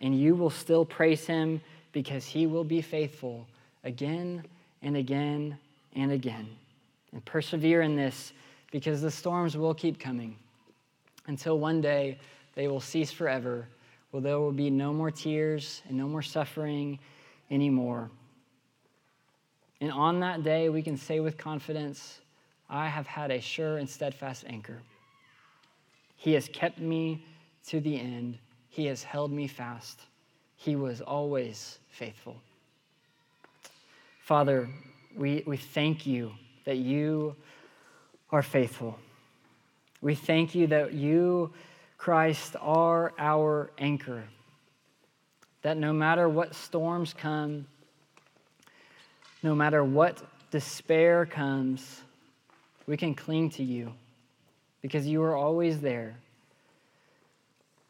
And 0.00 0.18
you 0.18 0.34
will 0.34 0.50
still 0.50 0.84
praise 0.84 1.26
Him 1.26 1.60
because 1.92 2.26
He 2.26 2.46
will 2.46 2.64
be 2.64 2.82
faithful 2.82 3.46
again 3.84 4.44
and 4.82 4.96
again 4.96 5.58
and 5.94 6.12
again. 6.12 6.48
And 7.12 7.24
persevere 7.24 7.82
in 7.82 7.96
this 7.96 8.32
because 8.70 9.02
the 9.02 9.10
storms 9.10 9.56
will 9.56 9.74
keep 9.74 9.98
coming 9.98 10.36
until 11.26 11.58
one 11.58 11.80
day 11.80 12.18
they 12.54 12.68
will 12.68 12.80
cease 12.80 13.10
forever, 13.10 13.66
where 14.10 14.20
there 14.20 14.38
will 14.38 14.52
be 14.52 14.70
no 14.70 14.92
more 14.92 15.10
tears 15.10 15.82
and 15.88 15.96
no 15.96 16.06
more 16.08 16.22
suffering 16.22 16.98
anymore. 17.50 18.10
And 19.80 19.90
on 19.90 20.20
that 20.20 20.42
day, 20.42 20.68
we 20.68 20.82
can 20.82 20.96
say 20.96 21.20
with 21.20 21.38
confidence, 21.38 22.20
I 22.68 22.86
have 22.88 23.06
had 23.06 23.30
a 23.30 23.40
sure 23.40 23.78
and 23.78 23.88
steadfast 23.88 24.44
anchor. 24.46 24.82
He 26.16 26.34
has 26.34 26.48
kept 26.48 26.78
me 26.78 27.24
to 27.68 27.80
the 27.80 27.98
end, 27.98 28.38
He 28.68 28.86
has 28.86 29.02
held 29.02 29.32
me 29.32 29.46
fast. 29.46 30.00
He 30.56 30.76
was 30.76 31.00
always 31.00 31.78
faithful. 31.88 32.36
Father, 34.20 34.68
we, 35.16 35.42
we 35.46 35.56
thank 35.56 36.06
you 36.06 36.32
that 36.64 36.76
you 36.76 37.34
are 38.30 38.42
faithful. 38.42 38.98
We 40.02 40.14
thank 40.14 40.54
you 40.54 40.66
that 40.68 40.92
you 40.92 41.52
Christ 41.96 42.56
are 42.60 43.12
our 43.18 43.70
anchor. 43.78 44.24
That 45.62 45.76
no 45.76 45.92
matter 45.92 46.28
what 46.28 46.54
storms 46.54 47.14
come, 47.14 47.66
No 49.42 49.54
matter 49.54 49.82
what 49.82 50.22
despair 50.50 51.24
comes, 51.24 52.02
we 52.86 52.96
can 52.96 53.14
cling 53.14 53.50
to 53.50 53.62
you 53.62 53.92
because 54.82 55.06
you 55.06 55.22
are 55.22 55.36
always 55.36 55.80
there. 55.80 56.16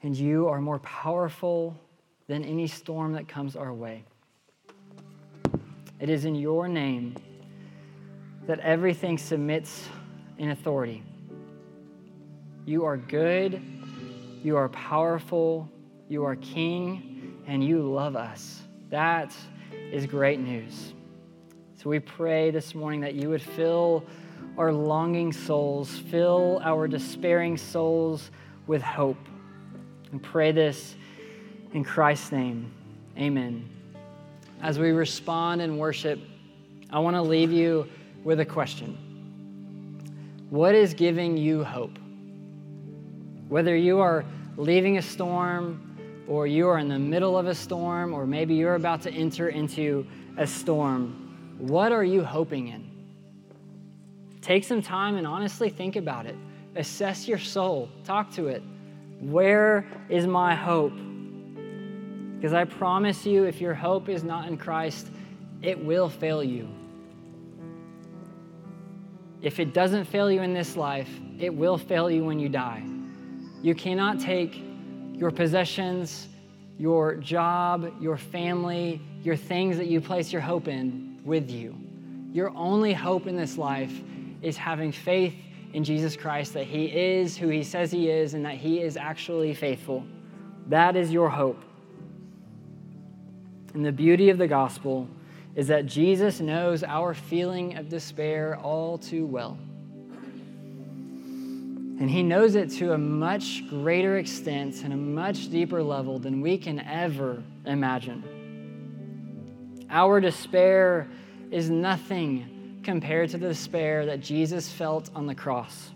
And 0.02 0.16
you 0.16 0.48
are 0.48 0.60
more 0.60 0.78
powerful 0.78 1.76
than 2.26 2.44
any 2.44 2.66
storm 2.66 3.12
that 3.14 3.28
comes 3.28 3.56
our 3.56 3.72
way. 3.72 4.04
It 5.98 6.08
is 6.08 6.24
in 6.24 6.34
your 6.34 6.68
name 6.68 7.16
that 8.46 8.60
everything 8.60 9.18
submits 9.18 9.88
in 10.38 10.50
authority. 10.50 11.02
You 12.64 12.84
are 12.84 12.96
good, 12.96 13.60
you 14.42 14.56
are 14.56 14.68
powerful, 14.70 15.68
you 16.08 16.24
are 16.24 16.36
king, 16.36 17.42
and 17.46 17.62
you 17.62 17.82
love 17.82 18.16
us. 18.16 18.62
That 18.88 19.34
is 19.92 20.06
great 20.06 20.40
news. 20.40 20.94
So 21.82 21.88
we 21.88 21.98
pray 21.98 22.50
this 22.50 22.74
morning 22.74 23.00
that 23.00 23.14
you 23.14 23.30
would 23.30 23.40
fill 23.40 24.04
our 24.58 24.70
longing 24.70 25.32
souls, 25.32 25.88
fill 26.10 26.60
our 26.62 26.86
despairing 26.86 27.56
souls 27.56 28.30
with 28.66 28.82
hope. 28.82 29.16
And 30.12 30.22
pray 30.22 30.52
this 30.52 30.94
in 31.72 31.82
Christ's 31.82 32.32
name. 32.32 32.70
Amen. 33.16 33.66
As 34.60 34.78
we 34.78 34.90
respond 34.90 35.62
and 35.62 35.78
worship, 35.78 36.20
I 36.90 36.98
want 36.98 37.16
to 37.16 37.22
leave 37.22 37.50
you 37.50 37.88
with 38.24 38.40
a 38.40 38.44
question 38.44 38.98
What 40.50 40.74
is 40.74 40.92
giving 40.92 41.38
you 41.38 41.64
hope? 41.64 41.98
Whether 43.48 43.74
you 43.74 44.00
are 44.00 44.26
leaving 44.58 44.98
a 44.98 45.02
storm, 45.02 45.96
or 46.28 46.46
you 46.46 46.68
are 46.68 46.78
in 46.78 46.88
the 46.88 46.98
middle 46.98 47.38
of 47.38 47.46
a 47.46 47.54
storm, 47.54 48.12
or 48.12 48.26
maybe 48.26 48.54
you're 48.54 48.74
about 48.74 49.00
to 49.02 49.10
enter 49.10 49.48
into 49.48 50.06
a 50.36 50.46
storm, 50.46 51.29
what 51.60 51.92
are 51.92 52.04
you 52.04 52.24
hoping 52.24 52.68
in? 52.68 52.90
Take 54.40 54.64
some 54.64 54.80
time 54.80 55.16
and 55.16 55.26
honestly 55.26 55.68
think 55.68 55.96
about 55.96 56.24
it. 56.24 56.36
Assess 56.74 57.28
your 57.28 57.38
soul, 57.38 57.90
talk 58.04 58.32
to 58.32 58.48
it. 58.48 58.62
Where 59.20 59.86
is 60.08 60.26
my 60.26 60.54
hope? 60.54 60.94
Because 62.36 62.54
I 62.54 62.64
promise 62.64 63.26
you, 63.26 63.44
if 63.44 63.60
your 63.60 63.74
hope 63.74 64.08
is 64.08 64.24
not 64.24 64.48
in 64.48 64.56
Christ, 64.56 65.08
it 65.60 65.78
will 65.84 66.08
fail 66.08 66.42
you. 66.42 66.68
If 69.42 69.60
it 69.60 69.74
doesn't 69.74 70.04
fail 70.04 70.30
you 70.30 70.40
in 70.40 70.54
this 70.54 70.76
life, 70.76 71.10
it 71.38 71.54
will 71.54 71.76
fail 71.76 72.10
you 72.10 72.24
when 72.24 72.38
you 72.38 72.48
die. 72.48 72.82
You 73.60 73.74
cannot 73.74 74.20
take 74.20 74.62
your 75.12 75.30
possessions, 75.30 76.28
your 76.78 77.16
job, 77.16 77.92
your 78.00 78.16
family, 78.16 79.02
your 79.22 79.36
things 79.36 79.76
that 79.76 79.88
you 79.88 80.00
place 80.00 80.32
your 80.32 80.40
hope 80.40 80.66
in 80.66 81.09
with 81.24 81.50
you. 81.50 81.76
Your 82.32 82.50
only 82.56 82.92
hope 82.92 83.26
in 83.26 83.36
this 83.36 83.58
life 83.58 83.92
is 84.42 84.56
having 84.56 84.92
faith 84.92 85.34
in 85.72 85.84
Jesus 85.84 86.16
Christ 86.16 86.54
that 86.54 86.66
He 86.66 86.86
is 86.86 87.36
who 87.36 87.48
He 87.48 87.62
says 87.62 87.90
He 87.90 88.08
is 88.08 88.34
and 88.34 88.44
that 88.44 88.54
He 88.54 88.80
is 88.80 88.96
actually 88.96 89.54
faithful. 89.54 90.04
That 90.68 90.96
is 90.96 91.10
your 91.10 91.28
hope. 91.28 91.62
And 93.74 93.84
the 93.84 93.92
beauty 93.92 94.30
of 94.30 94.38
the 94.38 94.48
gospel 94.48 95.08
is 95.54 95.68
that 95.68 95.86
Jesus 95.86 96.40
knows 96.40 96.82
our 96.84 97.14
feeling 97.14 97.76
of 97.76 97.88
despair 97.88 98.56
all 98.56 98.98
too 98.98 99.26
well. 99.26 99.58
And 102.00 102.10
He 102.10 102.22
knows 102.22 102.54
it 102.54 102.70
to 102.78 102.92
a 102.92 102.98
much 102.98 103.68
greater 103.68 104.16
extent 104.16 104.82
and 104.84 104.92
a 104.92 104.96
much 104.96 105.50
deeper 105.50 105.82
level 105.82 106.18
than 106.18 106.40
we 106.40 106.56
can 106.56 106.80
ever 106.80 107.42
imagine. 107.66 108.24
Our 109.90 110.20
despair 110.20 111.08
is 111.50 111.68
nothing 111.68 112.80
compared 112.84 113.30
to 113.30 113.38
the 113.38 113.48
despair 113.48 114.06
that 114.06 114.20
Jesus 114.20 114.70
felt 114.70 115.10
on 115.14 115.26
the 115.26 115.34
cross. 115.34 115.90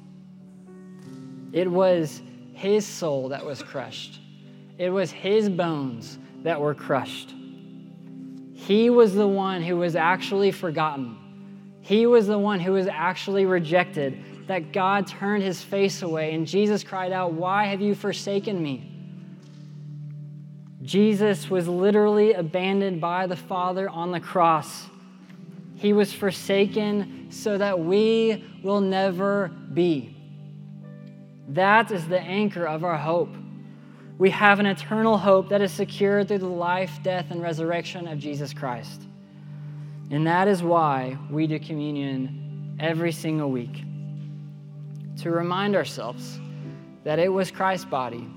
It 1.53 1.71
was 1.71 2.21
his 2.53 2.85
soul 2.85 3.29
that 3.29 3.45
was 3.45 3.63
crushed, 3.63 4.21
it 4.79 4.91
was 4.91 5.11
his 5.11 5.49
bones 5.49 6.19
that 6.43 6.61
were 6.61 6.75
crushed. 6.75 7.35
He 8.55 8.91
was 8.91 9.15
the 9.15 9.29
one 9.29 9.63
who 9.63 9.77
was 9.77 9.95
actually 9.95 10.51
forgotten. 10.51 11.19
He 11.81 12.07
was 12.07 12.27
the 12.27 12.39
one 12.39 12.61
who 12.61 12.73
was 12.73 12.87
actually 12.87 13.45
rejected, 13.45 14.47
that 14.47 14.73
God 14.73 15.07
turned 15.07 15.43
his 15.43 15.63
face 15.63 16.03
away, 16.03 16.35
and 16.35 16.47
Jesus 16.47 16.83
cried 16.83 17.13
out, 17.13 17.33
Why 17.33 17.67
have 17.67 17.81
you 17.81 17.95
forsaken 17.95 18.63
me? 18.63 18.94
Jesus 20.85 21.49
was 21.49 21.67
literally 21.67 22.35
abandoned 22.35 23.01
by 23.01 23.27
the 23.27 23.37
Father 23.37 23.89
on 23.89 24.13
the 24.13 24.21
cross. 24.21 24.85
He 25.77 25.93
was 25.93 26.13
forsaken 26.13 27.29
so 27.31 27.57
that 27.59 27.81
we 27.81 28.45
will 28.63 28.81
never 28.81 29.49
be. 29.73 30.15
That 31.49 31.91
is 31.91 32.07
the 32.07 32.21
anchor 32.21 32.67
of 32.67 32.85
our 32.85 32.99
hope. 32.99 33.35
We 34.19 34.31
have 34.31 34.61
an 34.61 34.67
eternal 34.67 35.19
hope 35.19 35.49
that 35.49 35.61
is 35.61 35.73
secured 35.73 36.29
through 36.29 36.39
the 36.39 36.47
life, 36.47 36.99
death, 37.03 37.27
and 37.31 37.43
resurrection 37.43 38.07
of 38.07 38.19
Jesus 38.19 38.53
Christ. 38.53 39.03
And 40.11 40.27
that 40.27 40.49
is 40.49 40.63
why 40.63 41.19
we 41.31 41.47
do 41.47 41.59
communion 41.59 42.77
every 42.79 43.13
single 43.13 43.51
week 43.51 43.83
to 45.23 45.31
remind 45.31 45.75
ourselves 45.75 46.39
that 47.05 47.19
it 47.19 47.29
was 47.29 47.51
Christ's 47.51 47.87
body, 47.87 48.29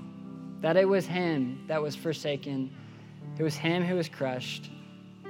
that 0.60 0.76
it 0.76 0.88
was 0.88 1.06
Him 1.06 1.64
that 1.68 1.80
was 1.80 1.94
forsaken, 1.94 2.70
it 3.38 3.42
was 3.42 3.56
Him 3.56 3.84
who 3.84 3.94
was 3.96 4.08
crushed. 4.08 4.70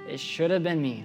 It 0.09 0.19
should 0.19 0.51
have 0.51 0.63
been 0.63 0.81
me. 0.81 1.05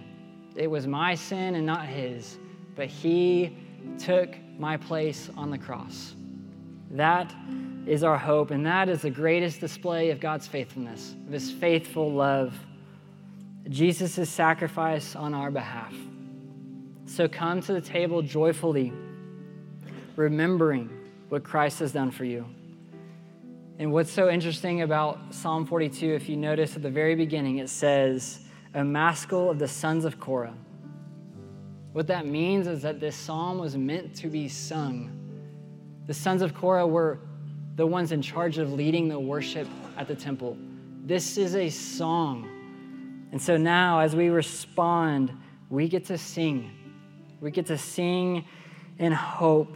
It 0.55 0.67
was 0.67 0.87
my 0.87 1.15
sin 1.15 1.55
and 1.55 1.65
not 1.65 1.85
his, 1.85 2.37
but 2.75 2.87
he 2.87 3.57
took 3.97 4.35
my 4.57 4.77
place 4.77 5.29
on 5.35 5.49
the 5.49 5.57
cross. 5.57 6.15
That 6.91 7.33
is 7.87 8.03
our 8.03 8.17
hope, 8.17 8.51
and 8.51 8.65
that 8.65 8.87
is 8.87 9.01
the 9.01 9.09
greatest 9.09 9.59
display 9.59 10.11
of 10.11 10.19
God's 10.19 10.47
faithfulness, 10.47 11.15
of 11.25 11.33
his 11.33 11.51
faithful 11.51 12.11
love, 12.11 12.57
Jesus' 13.67 14.29
sacrifice 14.29 15.15
on 15.15 15.33
our 15.33 15.49
behalf. 15.49 15.93
So 17.05 17.27
come 17.27 17.61
to 17.61 17.73
the 17.73 17.81
table 17.81 18.21
joyfully, 18.21 18.93
remembering 20.15 20.89
what 21.29 21.43
Christ 21.43 21.79
has 21.79 21.91
done 21.91 22.11
for 22.11 22.25
you. 22.25 22.45
And 23.79 23.91
what's 23.91 24.11
so 24.11 24.29
interesting 24.29 24.83
about 24.83 25.33
Psalm 25.33 25.65
42, 25.65 26.13
if 26.13 26.29
you 26.29 26.37
notice 26.37 26.75
at 26.75 26.83
the 26.83 26.91
very 26.91 27.15
beginning, 27.15 27.57
it 27.57 27.69
says, 27.69 28.41
a 28.75 28.83
maskil 28.83 29.49
of 29.49 29.57
the 29.59 29.67
sons 29.67 30.05
of 30.05 30.19
Korah. 30.19 30.53
What 31.93 32.07
that 32.07 32.27
means 32.27 32.67
is 32.67 32.81
that 32.83 32.99
this 32.99 33.15
psalm 33.15 33.57
was 33.57 33.75
meant 33.75 34.15
to 34.17 34.27
be 34.27 34.47
sung. 34.47 35.11
The 36.07 36.13
sons 36.13 36.41
of 36.41 36.53
Korah 36.53 36.87
were 36.87 37.19
the 37.75 37.85
ones 37.85 38.11
in 38.11 38.21
charge 38.21 38.57
of 38.57 38.73
leading 38.73 39.07
the 39.07 39.19
worship 39.19 39.67
at 39.97 40.07
the 40.07 40.15
temple. 40.15 40.57
This 41.05 41.37
is 41.37 41.55
a 41.55 41.69
song. 41.69 42.49
And 43.31 43.41
so 43.41 43.57
now, 43.57 43.99
as 43.99 44.15
we 44.15 44.29
respond, 44.29 45.31
we 45.69 45.87
get 45.87 46.05
to 46.05 46.17
sing. 46.17 46.71
We 47.41 47.51
get 47.51 47.65
to 47.67 47.77
sing 47.77 48.45
in 48.99 49.11
hope. 49.11 49.75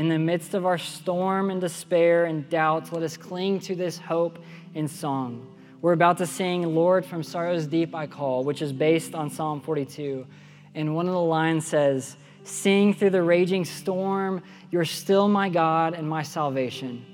In 0.00 0.08
the 0.08 0.18
midst 0.18 0.54
of 0.54 0.64
our 0.64 0.78
storm 0.78 1.50
and 1.50 1.60
despair 1.60 2.24
and 2.24 2.48
doubt, 2.48 2.90
let 2.90 3.02
us 3.02 3.18
cling 3.18 3.60
to 3.60 3.74
this 3.74 3.98
hope 3.98 4.38
in 4.72 4.88
song. 4.88 5.46
We're 5.82 5.92
about 5.92 6.16
to 6.18 6.26
sing, 6.26 6.62
Lord, 6.74 7.04
from 7.04 7.22
sorrow's 7.22 7.66
deep 7.66 7.94
I 7.94 8.06
call, 8.06 8.42
which 8.42 8.62
is 8.62 8.72
based 8.72 9.14
on 9.14 9.28
Psalm 9.28 9.60
42. 9.60 10.26
And 10.74 10.94
one 10.96 11.06
of 11.06 11.12
the 11.12 11.20
lines 11.20 11.66
says, 11.66 12.16
Sing 12.44 12.94
through 12.94 13.10
the 13.10 13.22
raging 13.22 13.66
storm, 13.66 14.42
you're 14.70 14.86
still 14.86 15.28
my 15.28 15.50
God 15.50 15.92
and 15.92 16.08
my 16.08 16.22
salvation. 16.22 17.04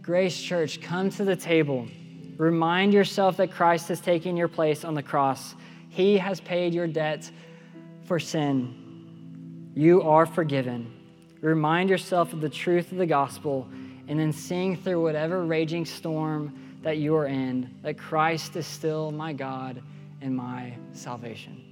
Grace 0.00 0.40
Church, 0.40 0.80
come 0.80 1.10
to 1.10 1.24
the 1.24 1.34
table. 1.34 1.88
Remind 2.36 2.94
yourself 2.94 3.38
that 3.38 3.50
Christ 3.50 3.88
has 3.88 4.00
taken 4.00 4.36
your 4.36 4.46
place 4.46 4.84
on 4.84 4.94
the 4.94 5.02
cross. 5.02 5.56
He 5.88 6.16
has 6.18 6.40
paid 6.40 6.74
your 6.74 6.86
debt 6.86 7.28
for 8.04 8.20
sin. 8.20 9.72
You 9.74 10.02
are 10.02 10.26
forgiven. 10.26 10.99
Remind 11.40 11.88
yourself 11.88 12.32
of 12.32 12.40
the 12.40 12.48
truth 12.48 12.92
of 12.92 12.98
the 12.98 13.06
gospel 13.06 13.68
and 14.08 14.18
then 14.18 14.32
sing 14.32 14.76
through 14.76 15.02
whatever 15.02 15.44
raging 15.44 15.84
storm 15.84 16.52
that 16.82 16.98
you 16.98 17.14
are 17.16 17.26
in, 17.26 17.74
that 17.82 17.96
Christ 17.96 18.56
is 18.56 18.66
still 18.66 19.10
my 19.10 19.32
God 19.32 19.82
and 20.20 20.34
my 20.36 20.74
salvation. 20.92 21.69